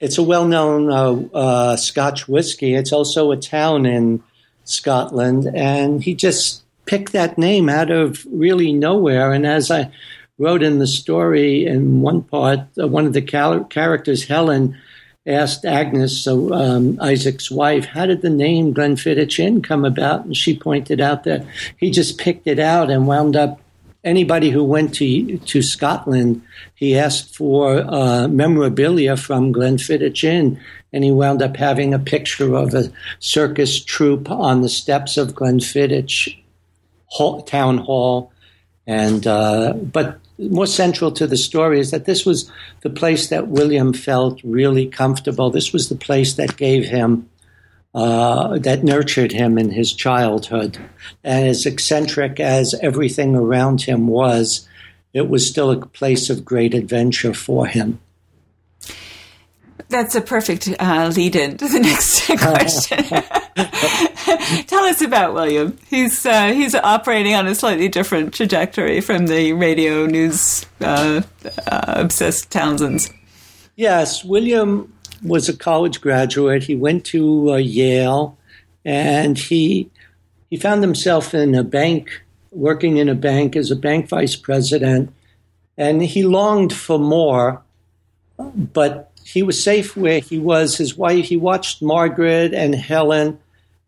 [0.00, 2.74] it's a well-known uh, uh, Scotch whiskey.
[2.74, 4.22] It's also a town in
[4.64, 9.32] Scotland, and he just picked that name out of really nowhere.
[9.32, 9.90] And as I
[10.38, 14.76] wrote in the story, in one part, uh, one of the cal- characters, Helen,
[15.26, 20.24] asked Agnes, so um, Isaac's wife, how did the name Glenfiddich Inn come about?
[20.24, 21.44] And she pointed out that
[21.76, 23.60] he just picked it out and wound up.
[24.04, 26.40] Anybody who went to to Scotland,
[26.76, 30.60] he asked for uh, memorabilia from Glenfiddich Inn,
[30.92, 35.34] and he wound up having a picture of a circus troupe on the steps of
[35.34, 36.38] Glenfiddich
[37.06, 38.32] Hall, Town Hall,
[38.86, 42.50] and uh, but more central to the story is that this was
[42.82, 45.50] the place that William felt really comfortable.
[45.50, 47.28] This was the place that gave him,
[47.94, 50.78] uh, that nurtured him in his childhood.
[51.24, 54.68] And as eccentric as everything around him was,
[55.12, 58.00] it was still a place of great adventure for him.
[59.88, 63.22] That's a perfect uh, lead in to the next question.
[64.66, 65.76] Tell us about William.
[65.88, 71.22] He's uh, he's operating on a slightly different trajectory from the radio news uh,
[71.66, 73.12] uh obsessed Townsends.
[73.76, 76.62] Yes, William was a college graduate.
[76.62, 78.38] He went to uh, Yale,
[78.84, 79.90] and he
[80.48, 85.12] he found himself in a bank, working in a bank as a bank vice president,
[85.76, 87.62] and he longed for more,
[88.38, 90.78] but he was safe where he was.
[90.78, 93.38] His wife, he watched Margaret and Helen.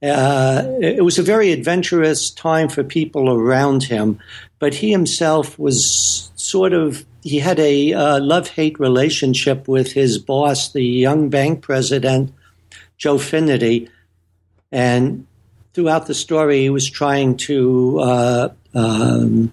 [0.02, 4.18] Uh, it was a very adventurous time for people around him,
[4.58, 10.18] but he himself was sort of he had a uh, love hate relationship with his
[10.18, 12.32] boss, the young bank president,
[12.96, 13.90] Joe Finnerty.
[14.72, 15.26] And
[15.74, 19.52] throughout the story, he was trying to uh, um,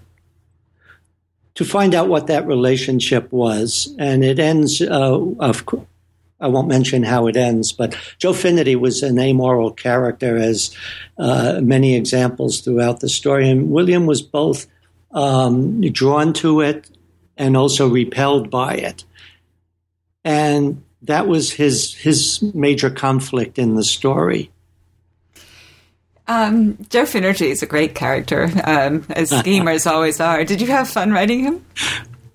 [1.54, 3.94] to find out what that relationship was.
[3.98, 5.84] And it ends, uh, of course.
[6.40, 10.74] I won't mention how it ends, but Joe Finnerty was an amoral character, as
[11.18, 13.50] uh, many examples throughout the story.
[13.50, 14.66] And William was both
[15.10, 16.90] um, drawn to it
[17.36, 19.04] and also repelled by it.
[20.24, 24.50] And that was his his major conflict in the story.
[26.26, 30.44] Um, Joe Finnerty is a great character, um, as schemers always are.
[30.44, 31.64] Did you have fun writing him?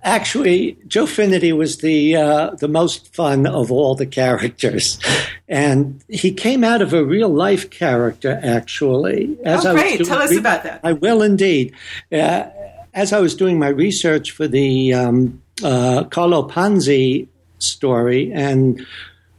[0.04, 5.00] Actually, Joe Finnerty was the uh, the most fun of all the characters,
[5.48, 8.38] and he came out of a real life character.
[8.44, 10.04] Actually, as oh, great!
[10.06, 10.82] Tell us re- about that.
[10.84, 11.74] I will indeed.
[12.12, 12.46] Uh,
[12.94, 17.28] as I was doing my research for the um, uh, Carlo Ponzi
[17.60, 18.86] story and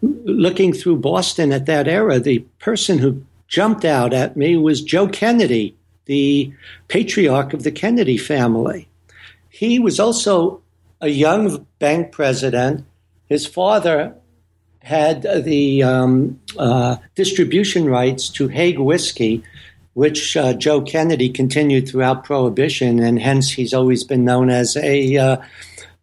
[0.03, 5.09] looking through Boston at that era, the person who jumped out at me was Joe
[5.09, 6.53] Kennedy, the
[6.89, 8.89] patriarch of the Kennedy family.
[9.55, 10.63] He was also
[11.01, 12.85] a young bank president.
[13.27, 14.17] His father
[14.81, 19.45] had the um, uh, distribution rights to Haig whiskey,
[19.93, 25.17] which uh, Joe Kennedy continued throughout Prohibition, and hence he's always been known as a
[25.17, 25.37] uh,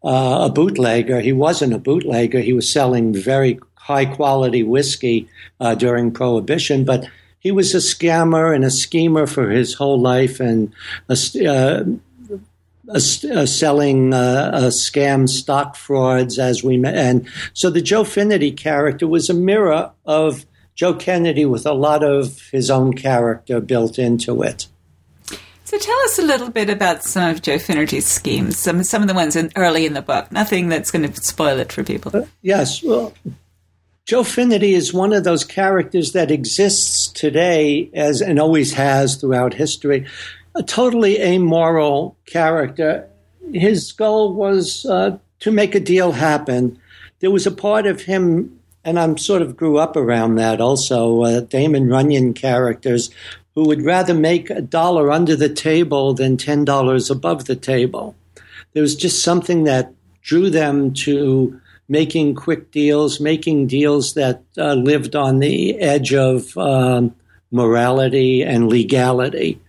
[0.01, 1.19] uh, a bootlegger.
[1.19, 5.27] He wasn't a bootlegger; he was selling very high quality whiskey
[5.59, 7.05] uh, during Prohibition, but
[7.37, 10.71] he was a scammer and a schemer for his whole life, and
[11.09, 11.17] a,
[12.89, 16.95] uh, selling uh, scam stock frauds as we met.
[16.95, 22.03] And so the Joe Finnerty character was a mirror of Joe Kennedy with a lot
[22.03, 24.67] of his own character built into it.
[25.63, 29.07] So tell us a little bit about some of Joe Finnerty's schemes, some some of
[29.07, 30.29] the ones in, early in the book.
[30.29, 32.11] Nothing that's going to spoil it for people.
[32.13, 33.13] Uh, yes, well,
[34.05, 39.53] Joe Finnerty is one of those characters that exists today as and always has throughout
[39.53, 40.05] history.
[40.55, 43.07] A totally amoral character.
[43.53, 46.79] His goal was uh, to make a deal happen.
[47.19, 51.21] There was a part of him and I'm sort of grew up around that also.
[51.21, 53.09] Uh, Damon Runyon characters
[53.55, 58.15] who would rather make a dollar under the table than ten dollars above the table.
[58.73, 61.59] There was just something that drew them to
[61.89, 67.13] making quick deals, making deals that uh, lived on the edge of um,
[67.51, 69.59] morality and legality,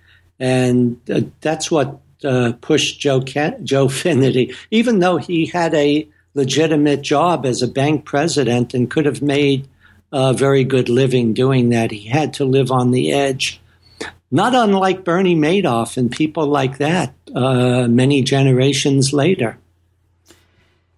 [0.43, 4.55] and uh, that's what uh, pushed Joe Ken- Joe Finnerty.
[4.73, 9.69] Even though he had a legitimate job as a bank president and could have made
[10.11, 11.91] a very good living doing that.
[11.91, 13.61] He had to live on the edge.
[14.31, 19.59] Not unlike Bernie Madoff and people like that uh, many generations later.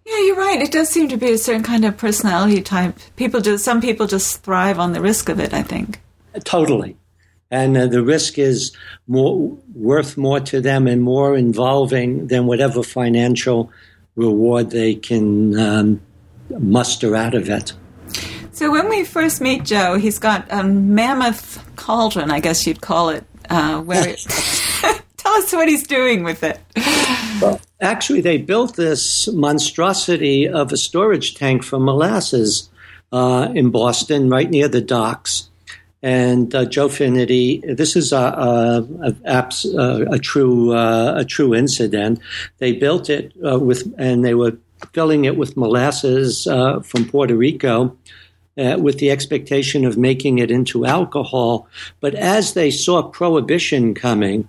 [0.07, 0.61] Yeah, you're right.
[0.61, 2.97] It does seem to be a certain kind of personality type.
[3.17, 5.53] People just some people just thrive on the risk of it.
[5.53, 6.01] I think
[6.45, 6.97] totally,
[7.55, 8.73] and uh, the risk is
[9.07, 13.71] more worth more to them and more involving than whatever financial
[14.17, 16.01] reward they can um,
[16.51, 17.73] muster out of it.
[18.51, 23.11] So when we first meet Joe, he's got a mammoth cauldron, I guess you'd call
[23.11, 23.25] it.
[23.49, 24.03] Uh, where
[25.17, 26.59] tell us what he's doing with it.
[27.41, 32.71] Well, actually, they built this monstrosity of a storage tank for molasses
[33.13, 35.51] uh, in Boston, right near the docks
[36.05, 37.63] and uh, Joe Finnerty.
[37.65, 42.21] This is a, a, a, a true uh, a true incident.
[42.59, 44.59] They built it uh, with, and they were
[44.93, 47.97] filling it with molasses uh, from Puerto Rico.
[48.57, 51.67] Uh, with the expectation of making it into alcohol.
[51.99, 54.49] But as they saw prohibition coming,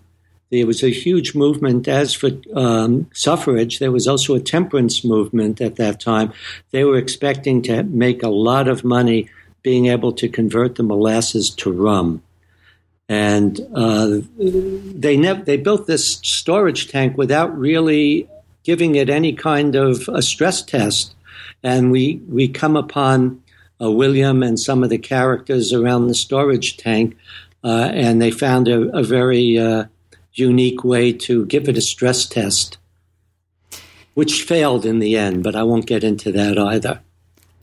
[0.52, 1.88] there was a huge movement.
[1.88, 6.34] As for um, suffrage, there was also a temperance movement at that time.
[6.70, 9.28] They were expecting to make a lot of money
[9.66, 12.22] being able to convert the molasses to rum.
[13.10, 18.30] And uh, they ne- they built this storage tank without really
[18.64, 21.16] giving it any kind of a stress test.
[21.64, 23.42] And we we come upon
[23.82, 27.18] uh, William and some of the characters around the storage tank,
[27.64, 29.86] uh, and they found a, a very uh,
[30.34, 32.78] unique way to give it a stress test,
[34.14, 35.44] which failed in the end.
[35.44, 37.02] But I won't get into that either.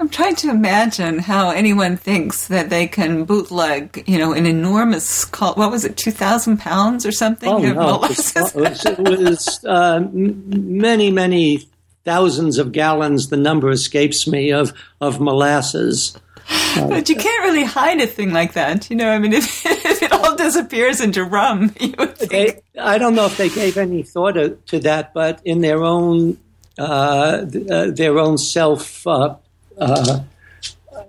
[0.03, 5.31] I'm trying to imagine how anyone thinks that they can bootleg, you know, an enormous,
[5.31, 7.49] what was it, 2,000 pounds or something?
[7.49, 8.01] Oh, no.
[8.03, 11.69] It was, uh, many, many
[12.05, 13.29] thousands of gallons.
[13.29, 16.19] The number escapes me of, of molasses.
[16.75, 18.91] but you can't really hide a thing like that.
[18.91, 21.69] You know, I mean, if, if it all disappears into rum,
[22.29, 25.85] they, I don't know if they gave any thought to, to that, but in their
[25.85, 26.39] own
[26.79, 29.37] uh, uh, their own self uh,
[29.83, 30.23] uh,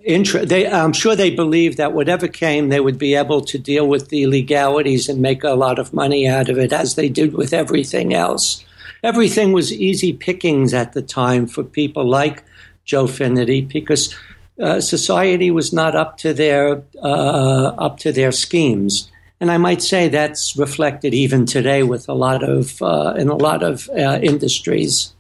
[0.04, 0.50] interest.
[0.50, 4.10] They, I'm sure they believed that whatever came, they would be able to deal with
[4.10, 7.54] the legalities and make a lot of money out of it, as they did with
[7.54, 8.66] everything else.
[9.04, 12.44] Everything was easy pickings at the time for people like
[12.86, 14.16] Joe Finnerty because
[14.62, 19.10] uh, society was not up to their uh, up to their schemes.
[19.40, 23.36] And I might say that's reflected even today with a lot of uh, in a
[23.36, 25.14] lot of uh, industries.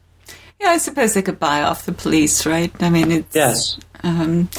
[0.63, 2.71] Yeah, I suppose they could buy off the police, right?
[2.81, 3.77] I mean, it's yes.
[4.01, 4.49] Um,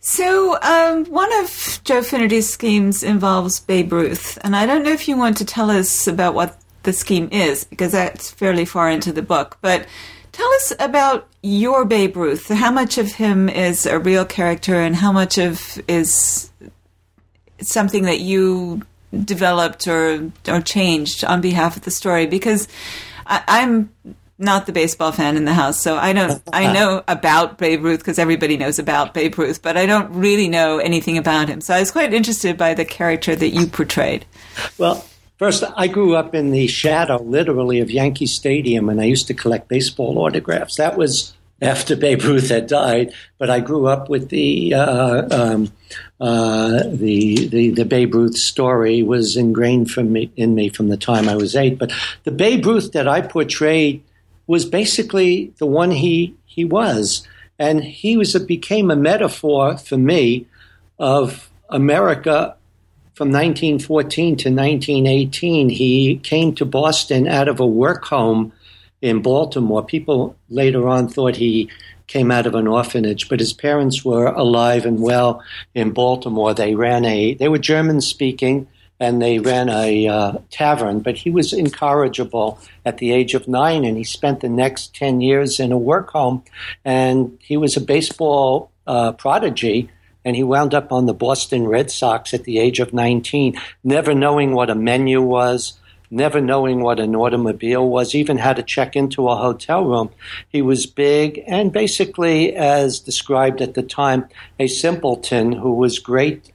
[0.00, 5.08] so, um, one of Joe Finnerty's schemes involves Babe Ruth, and I don't know if
[5.08, 9.12] you want to tell us about what the scheme is, because that's fairly far into
[9.12, 9.58] the book.
[9.60, 9.86] But
[10.32, 12.48] tell us about your Babe Ruth.
[12.48, 16.50] How much of him is a real character, and how much of is
[17.60, 18.80] something that you
[19.12, 22.24] developed or or changed on behalf of the story?
[22.24, 22.68] Because
[23.26, 23.90] I, I'm
[24.38, 26.42] not the baseball fan in the house, so I don't.
[26.52, 30.48] I know about Babe Ruth because everybody knows about Babe Ruth, but I don't really
[30.48, 31.60] know anything about him.
[31.60, 34.26] So I was quite interested by the character that you portrayed.
[34.78, 35.04] Well,
[35.38, 39.34] first, I grew up in the shadow, literally, of Yankee Stadium, and I used to
[39.34, 40.76] collect baseball autographs.
[40.76, 41.32] That was
[41.62, 45.72] after Babe Ruth had died, but I grew up with the uh, um,
[46.20, 50.98] uh, the, the the Babe Ruth story was ingrained from me in me from the
[50.98, 51.78] time I was eight.
[51.78, 51.92] But
[52.24, 54.02] the Babe Ruth that I portrayed
[54.46, 57.26] was basically the one he he was,
[57.58, 60.46] and he was a, became a metaphor for me
[60.98, 62.56] of America
[63.14, 65.68] from 1914 to 1918.
[65.68, 68.52] He came to Boston out of a work home
[69.00, 69.84] in Baltimore.
[69.84, 71.70] People later on thought he
[72.06, 75.42] came out of an orphanage, but his parents were alive and well
[75.74, 76.54] in Baltimore.
[76.54, 78.68] They ran a they were German speaking
[78.98, 81.00] and they ran a uh, tavern.
[81.00, 85.20] But he was incorrigible at the age of nine, and he spent the next 10
[85.20, 86.42] years in a work home.
[86.84, 89.90] And he was a baseball uh, prodigy,
[90.24, 94.14] and he wound up on the Boston Red Sox at the age of 19, never
[94.14, 95.78] knowing what a menu was
[96.10, 100.10] never knowing what an automobile was, even how to check into a hotel room.
[100.48, 104.28] He was big and basically, as described at the time,
[104.58, 106.52] a simpleton who was great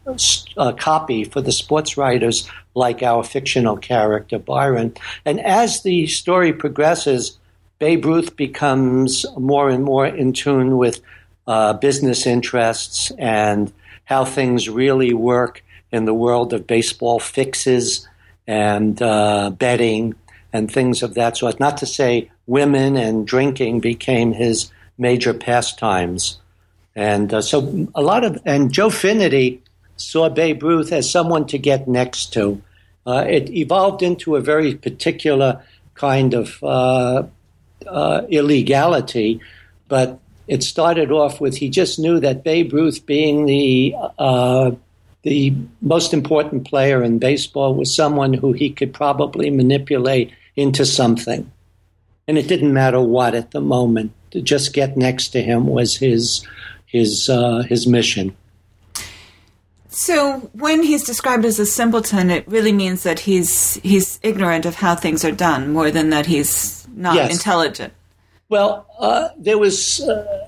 [0.57, 4.93] uh, copy for the sports writers like our fictional character Byron.
[5.25, 7.37] And as the story progresses,
[7.79, 11.01] Babe Ruth becomes more and more in tune with
[11.47, 13.73] uh, business interests and
[14.05, 18.07] how things really work in the world of baseball fixes
[18.51, 20.13] and uh, betting
[20.51, 21.57] and things of that sort.
[21.57, 26.37] Not to say women and drinking became his major pastimes.
[26.93, 29.61] And uh, so a lot of, and Joe Finnerty
[29.95, 32.61] saw Babe Ruth as someone to get next to.
[33.07, 35.63] Uh, it evolved into a very particular
[35.95, 37.23] kind of uh,
[37.87, 39.39] uh, illegality,
[39.87, 44.71] but it started off with he just knew that Babe Ruth, being the uh,
[45.23, 51.51] the most important player in baseball was someone who he could probably manipulate into something.
[52.27, 54.13] And it didn't matter what at the moment.
[54.31, 56.47] To just get next to him was his
[56.85, 58.35] his uh, his mission.
[59.89, 64.75] So when he's described as a simpleton, it really means that he's he's ignorant of
[64.75, 67.31] how things are done more than that he's not yes.
[67.31, 67.93] intelligent.
[68.47, 70.40] Well, uh, there was uh,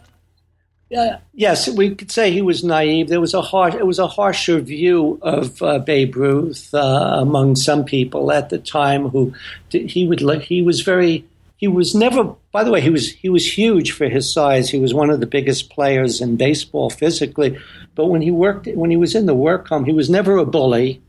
[1.33, 3.09] yes, we could say he was naive.
[3.09, 7.55] There was a harsh, it was a harsher view of uh, Babe Ruth uh, among
[7.55, 9.09] some people at the time.
[9.09, 9.33] Who
[9.71, 11.25] he would he was very
[11.57, 12.35] he was never.
[12.51, 14.69] By the way, he was he was huge for his size.
[14.69, 17.57] He was one of the biggest players in baseball physically.
[17.95, 20.45] But when he worked when he was in the work home, he was never a
[20.45, 21.01] bully,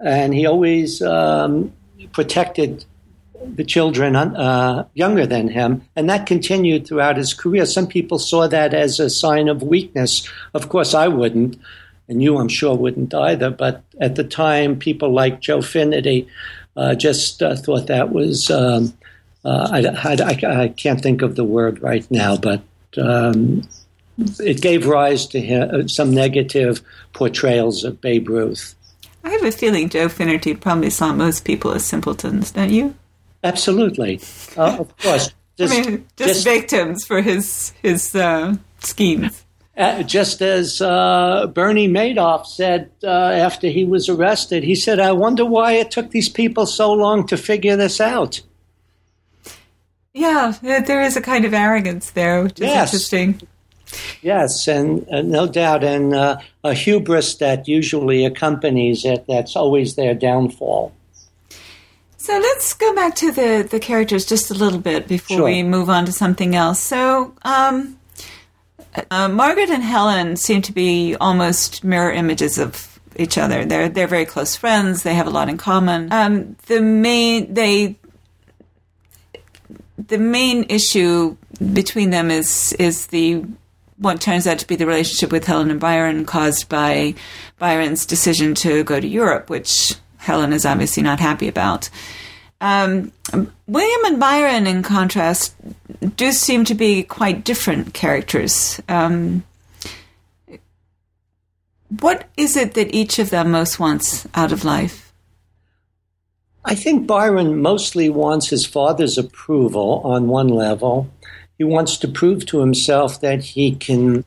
[0.00, 1.72] and he always um,
[2.12, 2.84] protected
[3.44, 7.66] the children uh, younger than him, and that continued throughout his career.
[7.66, 10.28] Some people saw that as a sign of weakness.
[10.54, 11.58] Of course, I wouldn't,
[12.08, 13.50] and you, I'm sure, wouldn't either.
[13.50, 16.28] But at the time, people like Joe Finnerty
[16.76, 18.50] uh, just uh, thought that was.
[18.50, 18.94] Um,
[19.44, 22.60] uh, I, I, I, can't think of the word right now, but
[22.98, 23.62] um,
[24.40, 26.82] it gave rise to him, uh, some negative
[27.12, 28.74] portrayals of Babe Ruth.
[29.22, 32.94] I have a feeling Joe Finnerty probably saw most people as simpletons, don't you?
[33.42, 34.20] Absolutely,
[34.56, 35.30] uh, of course.
[35.56, 39.44] Just, I mean, just, just victims for his his uh, schemes.
[39.76, 45.12] Uh, just as uh, Bernie Madoff said uh, after he was arrested, he said, "I
[45.12, 48.40] wonder why it took these people so long to figure this out."
[50.14, 52.92] Yeah, there is a kind of arrogance there, which is yes.
[52.92, 53.40] interesting.
[54.20, 59.26] Yes, and uh, no doubt, and uh, a hubris that usually accompanies it.
[59.28, 60.92] That's always their downfall.
[62.28, 65.44] So let's go back to the, the characters just a little bit before sure.
[65.46, 66.78] we move on to something else.
[66.78, 67.98] So, um,
[69.10, 73.64] uh, Margaret and Helen seem to be almost mirror images of each other.
[73.64, 75.04] They're they're very close friends.
[75.04, 76.12] They have a lot in common.
[76.12, 77.96] Um, the main they
[79.96, 81.34] the main issue
[81.72, 83.42] between them is is the
[83.96, 87.14] what turns out to be the relationship with Helen and Byron caused by
[87.58, 89.94] Byron's decision to go to Europe, which
[90.28, 91.88] Helen is obviously not happy about.
[92.60, 93.12] Um,
[93.66, 95.54] William and Byron, in contrast,
[96.16, 98.78] do seem to be quite different characters.
[98.90, 99.42] Um,
[102.00, 105.14] what is it that each of them most wants out of life?
[106.62, 111.08] I think Byron mostly wants his father's approval on one level.
[111.56, 114.26] He wants to prove to himself that he can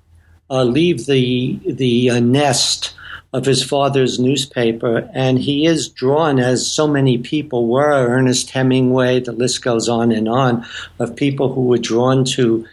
[0.50, 2.96] uh, leave the the uh, nest
[3.34, 9.22] of his father's newspaper, and he is drawn, as so many people were, Ernest Hemingway,
[9.22, 10.66] the list goes on and on,
[11.00, 12.66] of people who were drawn to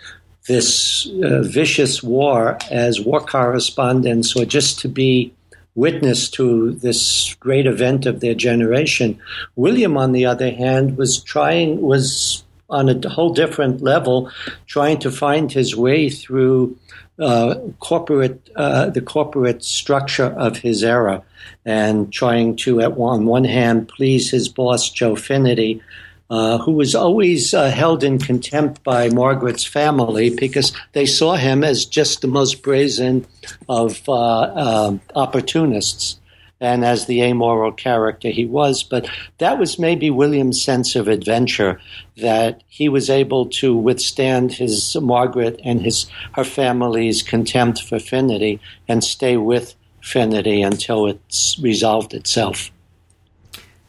[0.48, 5.32] this uh, vicious war as war correspondents or just to be
[5.74, 9.16] witness to this great event of their generation.
[9.54, 14.30] William, on the other hand, was trying, was on a whole different level,
[14.66, 16.76] trying to find his way through
[17.18, 21.22] uh, corporate, uh, the corporate structure of his era,
[21.64, 25.82] and trying to, at one, on one hand, please his boss Joe Finnerty,
[26.30, 31.64] uh, who was always uh, held in contempt by Margaret's family because they saw him
[31.64, 33.26] as just the most brazen
[33.68, 36.17] of uh, opportunists
[36.60, 38.82] and as the amoral character he was.
[38.82, 41.80] But that was maybe William's sense of adventure
[42.16, 48.60] that he was able to withstand his Margaret and his her family's contempt for Finnerty
[48.88, 52.70] and stay with Finnerty until it's resolved itself.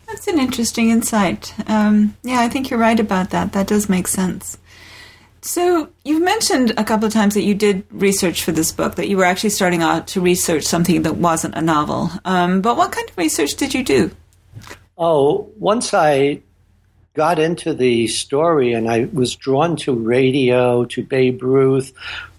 [0.08, 1.54] That's an interesting insight.
[1.68, 3.54] Um, yeah, I think you're right about that.
[3.54, 4.58] That does make sense.
[5.42, 9.08] So you've mentioned a couple of times that you did research for this book, that
[9.08, 12.12] you were actually starting out to research something that wasn't a novel.
[12.26, 14.12] Um, but what kind of research did you do?
[14.98, 16.42] Oh, once I
[17.14, 21.94] got into the story and I was drawn to radio, to Babe Ruth,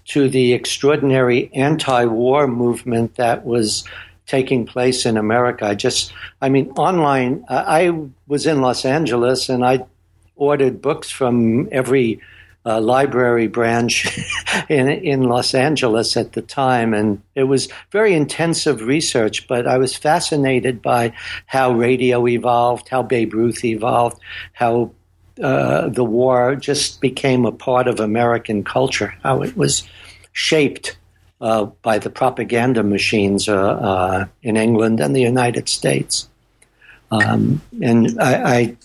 [0.05, 3.83] to the extraordinary anti-war movement that was
[4.27, 5.65] taking place in America.
[5.65, 7.91] I just, I mean, online, I
[8.27, 9.85] was in Los Angeles and I
[10.35, 12.21] ordered books from every
[12.65, 14.19] uh, library branch
[14.69, 19.47] in in Los Angeles at the time, and it was very intensive research.
[19.47, 21.13] But I was fascinated by
[21.45, 24.19] how radio evolved, how Babe Ruth evolved,
[24.53, 24.91] how
[25.41, 29.87] uh, the war just became a part of American culture, how it was
[30.33, 30.97] shaped
[31.41, 36.29] uh, by the propaganda machines uh, uh, in England and the United States.
[37.09, 38.77] Um, and I, I,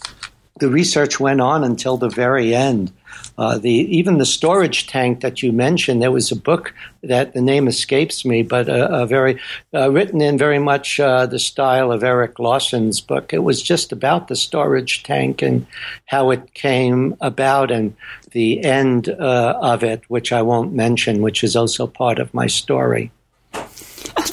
[0.59, 2.93] the research went on until the very end.
[3.39, 6.72] Uh, the even the storage tank that you mentioned, there was a book
[7.03, 9.39] that the name escapes me, but a, a very
[9.74, 13.32] uh, written in very much uh, the style of Erik Larson's book.
[13.32, 15.66] It was just about the storage tank and
[16.07, 17.95] how it came about and
[18.30, 22.47] the end uh, of it, which I won't mention, which is also part of my
[22.47, 23.11] story.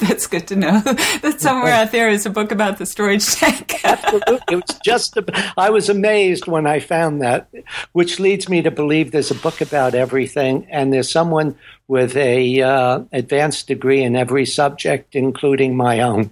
[0.00, 0.80] That's good to know.
[1.22, 3.80] that somewhere out there is a book about the storage tank.
[3.84, 4.38] Absolutely.
[4.50, 7.48] It was just, a, I was amazed when I found that,
[7.92, 11.56] which leads me to believe there's a book about everything, and there's someone
[11.88, 16.30] with a uh, advanced degree in every subject, including my own.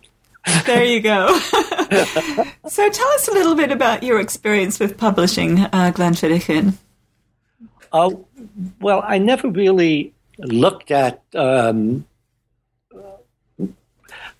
[0.66, 1.38] there you go.
[2.68, 6.74] so tell us a little bit about your experience with publishing uh, Glenfiddich
[7.92, 8.26] Oh,
[8.80, 12.06] well, I never really looked at um,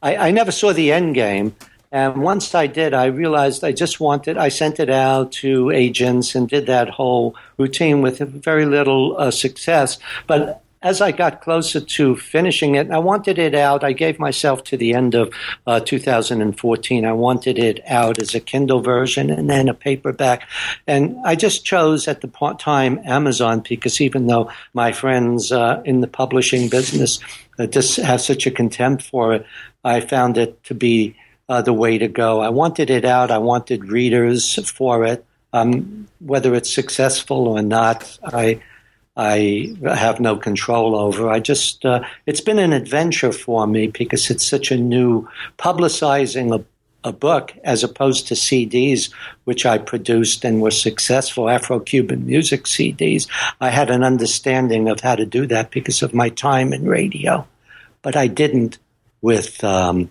[0.03, 1.55] I, I never saw the end game.
[1.93, 6.35] And once I did, I realized I just wanted, I sent it out to agents
[6.35, 9.99] and did that whole routine with very little uh, success.
[10.27, 13.85] But as I got closer to finishing it, I wanted it out.
[13.85, 15.33] I gave myself to the end of
[15.67, 17.05] uh, 2014.
[17.05, 20.49] I wanted it out as a Kindle version and then a paperback.
[20.87, 26.01] And I just chose at the time Amazon because even though my friends uh, in
[26.01, 27.21] the publishing business
[27.59, 29.47] uh, just have such a contempt for it,
[29.85, 31.17] I found it to be
[31.49, 32.41] uh, the way to go.
[32.41, 33.31] I wanted it out.
[33.31, 35.25] I wanted readers for it.
[35.53, 38.63] Um, whether it's successful or not, I
[39.17, 41.29] I have no control over.
[41.29, 45.29] I just uh, it's been an adventure for me because it's such a new
[45.59, 46.65] publicizing a,
[47.07, 49.13] a book as opposed to CDs,
[49.45, 53.29] which I produced and were successful Afro-Cuban music CDs.
[53.61, 57.47] I had an understanding of how to do that because of my time in radio,
[58.01, 58.79] but I didn't
[59.23, 60.11] with um,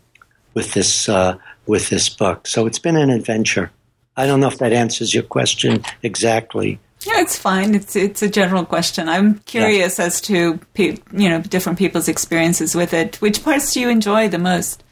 [0.54, 1.38] with this uh,
[1.68, 2.48] with this book.
[2.48, 3.72] So it's been an adventure.
[4.18, 6.80] I don't know if that answers your question exactly.
[7.02, 7.76] Yeah, it's fine.
[7.76, 9.10] It's it's a general question.
[9.10, 10.06] I'm curious yeah.
[10.06, 13.22] as to pe- you know different people's experiences with it.
[13.22, 14.84] Which parts do you enjoy the most?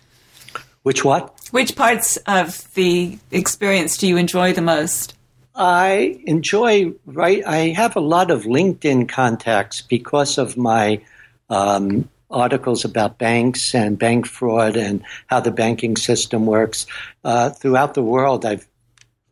[0.84, 1.36] Which what?
[1.52, 5.16] Which parts of the experience do you enjoy the most?
[5.56, 7.46] I enjoy right.
[7.46, 11.02] I have a lot of LinkedIn contacts because of my
[11.50, 16.86] um, articles about banks and bank fraud and how the banking system works
[17.24, 18.46] uh, throughout the world.
[18.46, 18.68] I've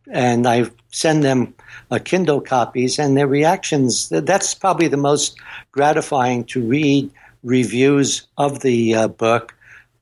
[0.09, 1.53] and I send them
[1.91, 4.09] uh, Kindle copies, and their reactions.
[4.09, 5.37] That's probably the most
[5.71, 7.11] gratifying to read
[7.43, 9.55] reviews of the uh, book.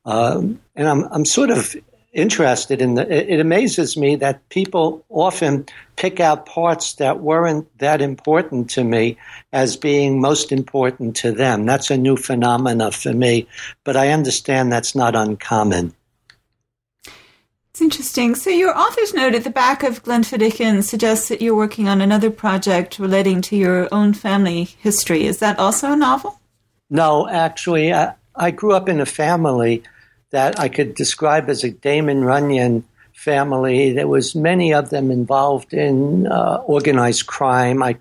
[0.05, 1.75] Um, and I'm, I'm sort of
[2.15, 5.65] interested in the, it amazes me that people often
[5.97, 9.17] pick out parts that weren't that important to me
[9.53, 11.65] as being most important to them.
[11.65, 13.47] That's a new phenomena for me,
[13.83, 15.93] but I understand that's not uncommon.
[17.71, 18.35] It's interesting.
[18.35, 21.99] So your author's note at the back of Glenfiddich Inn suggests that you're working on
[21.99, 25.25] another project relating to your own family history.
[25.25, 26.39] Is that also a novel?
[26.89, 29.83] No, actually, I, I grew up in a family
[30.35, 32.83] that I could describe as a Damon Runyon
[33.13, 33.93] family.
[33.93, 37.81] There was many of them involved in uh, organized crime.
[37.81, 37.93] I,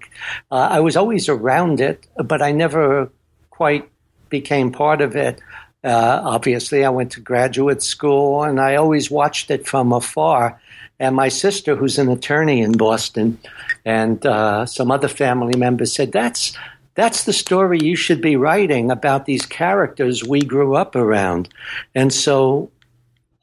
[0.50, 3.08] uh, I was always around it, but I never
[3.50, 3.88] quite
[4.30, 5.40] became part of it.
[5.84, 10.60] Uh, obviously, I went to graduate school and I always watched it from afar.
[10.98, 13.38] And my sister, who's an attorney in Boston,
[13.84, 16.56] and uh, some other family members said, That's
[16.94, 21.48] that's the story you should be writing about these characters we grew up around.
[21.94, 22.70] And so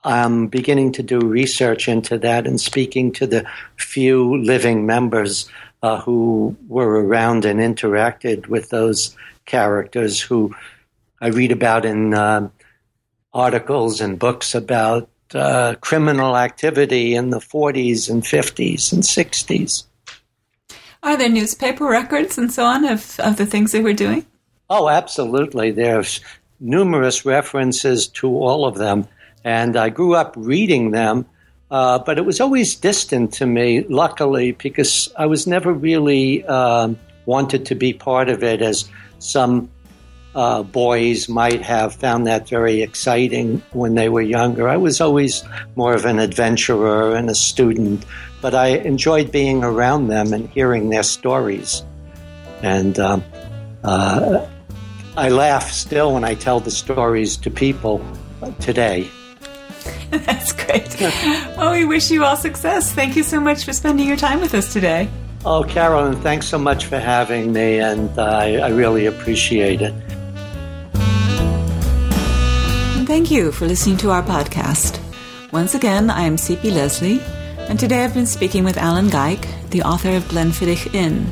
[0.04, 3.46] I'm beginning to do research into that and speaking to the
[3.78, 5.50] few living members
[5.84, 10.56] uh, who were around and interacted with those characters who
[11.20, 12.50] I read about in uh,
[13.34, 19.86] articles and books about uh, criminal activity in the 40s and 50s and 60s.
[21.04, 24.26] Are there newspaper records and so on of, of the things they were doing?
[24.70, 25.72] Oh, absolutely.
[25.72, 26.22] There's
[26.60, 29.08] numerous references to all of them.
[29.44, 31.26] And I grew up reading them,
[31.72, 36.94] uh, but it was always distant to me, luckily, because I was never really uh,
[37.26, 38.88] wanted to be part of it as
[39.18, 39.72] some
[40.36, 44.70] uh, boys might have found that very exciting when they were younger.
[44.70, 45.44] I was always
[45.76, 48.06] more of an adventurer and a student,
[48.42, 51.84] but I enjoyed being around them and hearing their stories.
[52.62, 53.24] And um,
[53.84, 54.48] uh,
[55.16, 58.04] I laugh still when I tell the stories to people
[58.60, 59.10] today.
[60.12, 60.96] That's great.
[61.58, 62.92] oh, we wish you all success.
[62.92, 65.10] Thank you so much for spending your time with us today.
[65.44, 69.94] Oh, Carolyn, thanks so much for having me, and uh, I, I really appreciate it.
[73.08, 75.00] Thank you for listening to our podcast.
[75.52, 76.70] Once again, I am C.P.
[76.72, 77.20] Lesley,
[77.72, 81.32] and today I've been speaking with Alan Geik, the author of Glenfiddich Inn.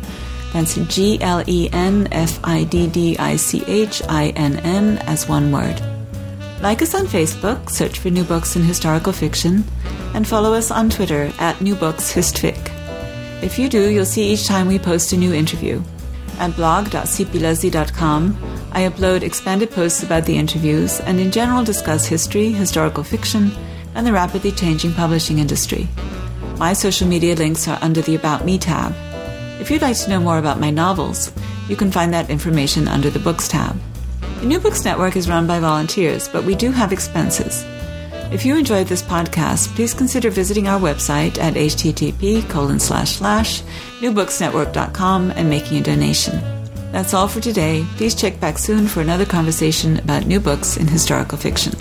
[0.51, 4.97] That's G L E N F I D D I C H I N N
[4.97, 5.81] as one word.
[6.61, 9.63] Like us on Facebook, search for New Books in Historical Fiction,
[10.13, 12.69] and follow us on Twitter at New Books Histfic.
[13.41, 15.81] If you do, you'll see each time we post a new interview.
[16.37, 23.03] At blog.cplesley.com, I upload expanded posts about the interviews and in general discuss history, historical
[23.03, 23.51] fiction,
[23.93, 25.87] and the rapidly changing publishing industry.
[26.57, 28.95] My social media links are under the About Me tab.
[29.61, 31.31] If you'd like to know more about my novels,
[31.69, 33.79] you can find that information under the Books tab.
[34.39, 37.63] The New Books Network is run by volunteers, but we do have expenses.
[38.31, 43.61] If you enjoyed this podcast, please consider visiting our website at http colon slash slash
[43.99, 46.52] newbooksnetwork.com and making a donation.
[46.93, 47.87] That's all for today.
[47.97, 51.73] Please check back soon for another conversation about new books in historical fiction.